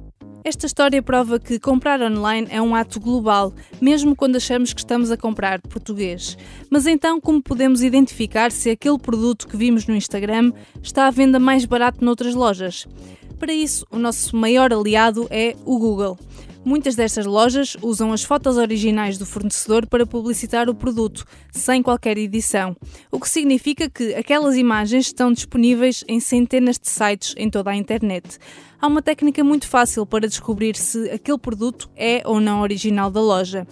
Esta 0.47 0.65
história 0.65 1.03
prova 1.03 1.41
que 1.41 1.59
comprar 1.59 2.01
online 2.01 2.47
é 2.49 2.61
um 2.61 2.73
ato 2.73 3.01
global, 3.01 3.53
mesmo 3.81 4.15
quando 4.15 4.37
achamos 4.37 4.71
que 4.71 4.79
estamos 4.79 5.11
a 5.11 5.17
comprar 5.17 5.59
português. 5.59 6.37
Mas 6.69 6.87
então, 6.87 7.19
como 7.19 7.43
podemos 7.43 7.83
identificar 7.83 8.49
se 8.49 8.69
aquele 8.69 8.97
produto 8.97 9.45
que 9.45 9.57
vimos 9.57 9.85
no 9.85 9.93
Instagram 9.93 10.53
está 10.81 11.05
à 11.05 11.11
venda 11.11 11.37
mais 11.37 11.65
barato 11.65 12.01
noutras 12.01 12.33
lojas? 12.33 12.87
Para 13.37 13.51
isso, 13.51 13.85
o 13.91 13.99
nosso 13.99 14.37
maior 14.37 14.71
aliado 14.71 15.27
é 15.29 15.53
o 15.65 15.77
Google. 15.77 16.17
Muitas 16.67 16.97
destas 16.97 17.25
lojas 17.25 17.77
usam 17.81 18.11
as 18.11 18.25
fotos 18.25 18.57
originais 18.57 19.17
do 19.17 19.25
fornecedor 19.25 19.87
para 19.87 20.05
publicitar 20.05 20.69
o 20.69 20.75
produto, 20.75 21.23
sem 21.49 21.81
qualquer 21.81 22.17
edição, 22.17 22.75
o 23.09 23.21
que 23.21 23.29
significa 23.29 23.89
que 23.89 24.13
aquelas 24.13 24.57
imagens 24.57 25.05
estão 25.05 25.31
disponíveis 25.31 26.03
em 26.09 26.19
centenas 26.19 26.77
de 26.77 26.89
sites 26.89 27.33
em 27.37 27.49
toda 27.49 27.69
a 27.69 27.75
internet. 27.77 28.37
Há 28.81 28.85
uma 28.85 29.01
técnica 29.01 29.45
muito 29.45 29.65
fácil 29.65 30.05
para 30.05 30.27
descobrir 30.27 30.75
se 30.75 31.09
aquele 31.09 31.37
produto 31.37 31.89
é 31.95 32.21
ou 32.25 32.41
não 32.41 32.59
original 32.59 33.09
da 33.09 33.21
loja. 33.21 33.65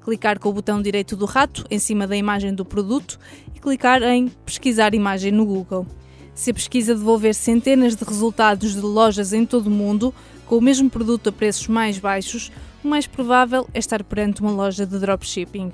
Clicar 0.00 0.40
com 0.40 0.48
o 0.48 0.54
botão 0.54 0.80
direito 0.80 1.16
do 1.16 1.26
rato 1.26 1.66
em 1.70 1.78
cima 1.78 2.06
da 2.06 2.16
imagem 2.16 2.54
do 2.54 2.64
produto 2.64 3.18
e 3.54 3.60
clicar 3.60 4.02
em 4.02 4.28
Pesquisar 4.46 4.94
imagem 4.94 5.32
no 5.32 5.44
Google. 5.44 5.86
Se 6.34 6.50
a 6.50 6.54
pesquisa 6.54 6.94
devolver 6.94 7.34
centenas 7.34 7.94
de 7.94 8.04
resultados 8.04 8.72
de 8.72 8.80
lojas 8.80 9.34
em 9.34 9.44
todo 9.44 9.66
o 9.66 9.70
mundo, 9.70 10.14
com 10.48 10.56
o 10.56 10.62
mesmo 10.62 10.88
produto 10.88 11.28
a 11.28 11.32
preços 11.32 11.68
mais 11.68 11.98
baixos, 11.98 12.50
o 12.82 12.88
mais 12.88 13.06
provável 13.06 13.68
é 13.74 13.78
estar 13.78 14.02
perante 14.02 14.40
uma 14.40 14.50
loja 14.50 14.86
de 14.86 14.98
dropshipping. 14.98 15.70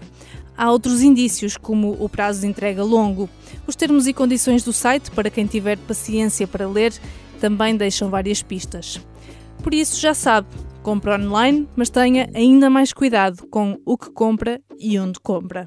Há 0.57 0.71
outros 0.71 1.01
indícios, 1.01 1.57
como 1.57 1.97
o 1.99 2.09
prazo 2.09 2.41
de 2.41 2.49
entrega 2.49 2.83
longo. 2.83 3.31
Os 3.69 3.77
termos 3.77 4.09
e 4.09 4.13
condições 4.13 4.65
do 4.65 4.73
site, 4.73 5.13
para 5.13 5.31
quem 5.31 5.47
tiver 5.47 5.79
paciência 5.79 6.47
para 6.47 6.69
ler, 6.69 6.93
também 7.41 7.77
deixam 7.77 8.11
várias 8.11 8.43
pistas. 8.43 9.01
Por 9.63 9.73
isso, 9.73 10.01
já 10.01 10.13
sabe, 10.13 10.49
compra 10.83 11.17
online, 11.21 11.69
mas 11.77 11.89
tenha 11.89 12.29
ainda 12.35 12.69
mais 12.69 12.93
cuidado 12.93 13.47
com 13.49 13.79
o 13.85 13.97
que 13.97 14.11
compra 14.11 14.61
e 14.79 14.99
onde 14.99 15.21
compra. 15.21 15.67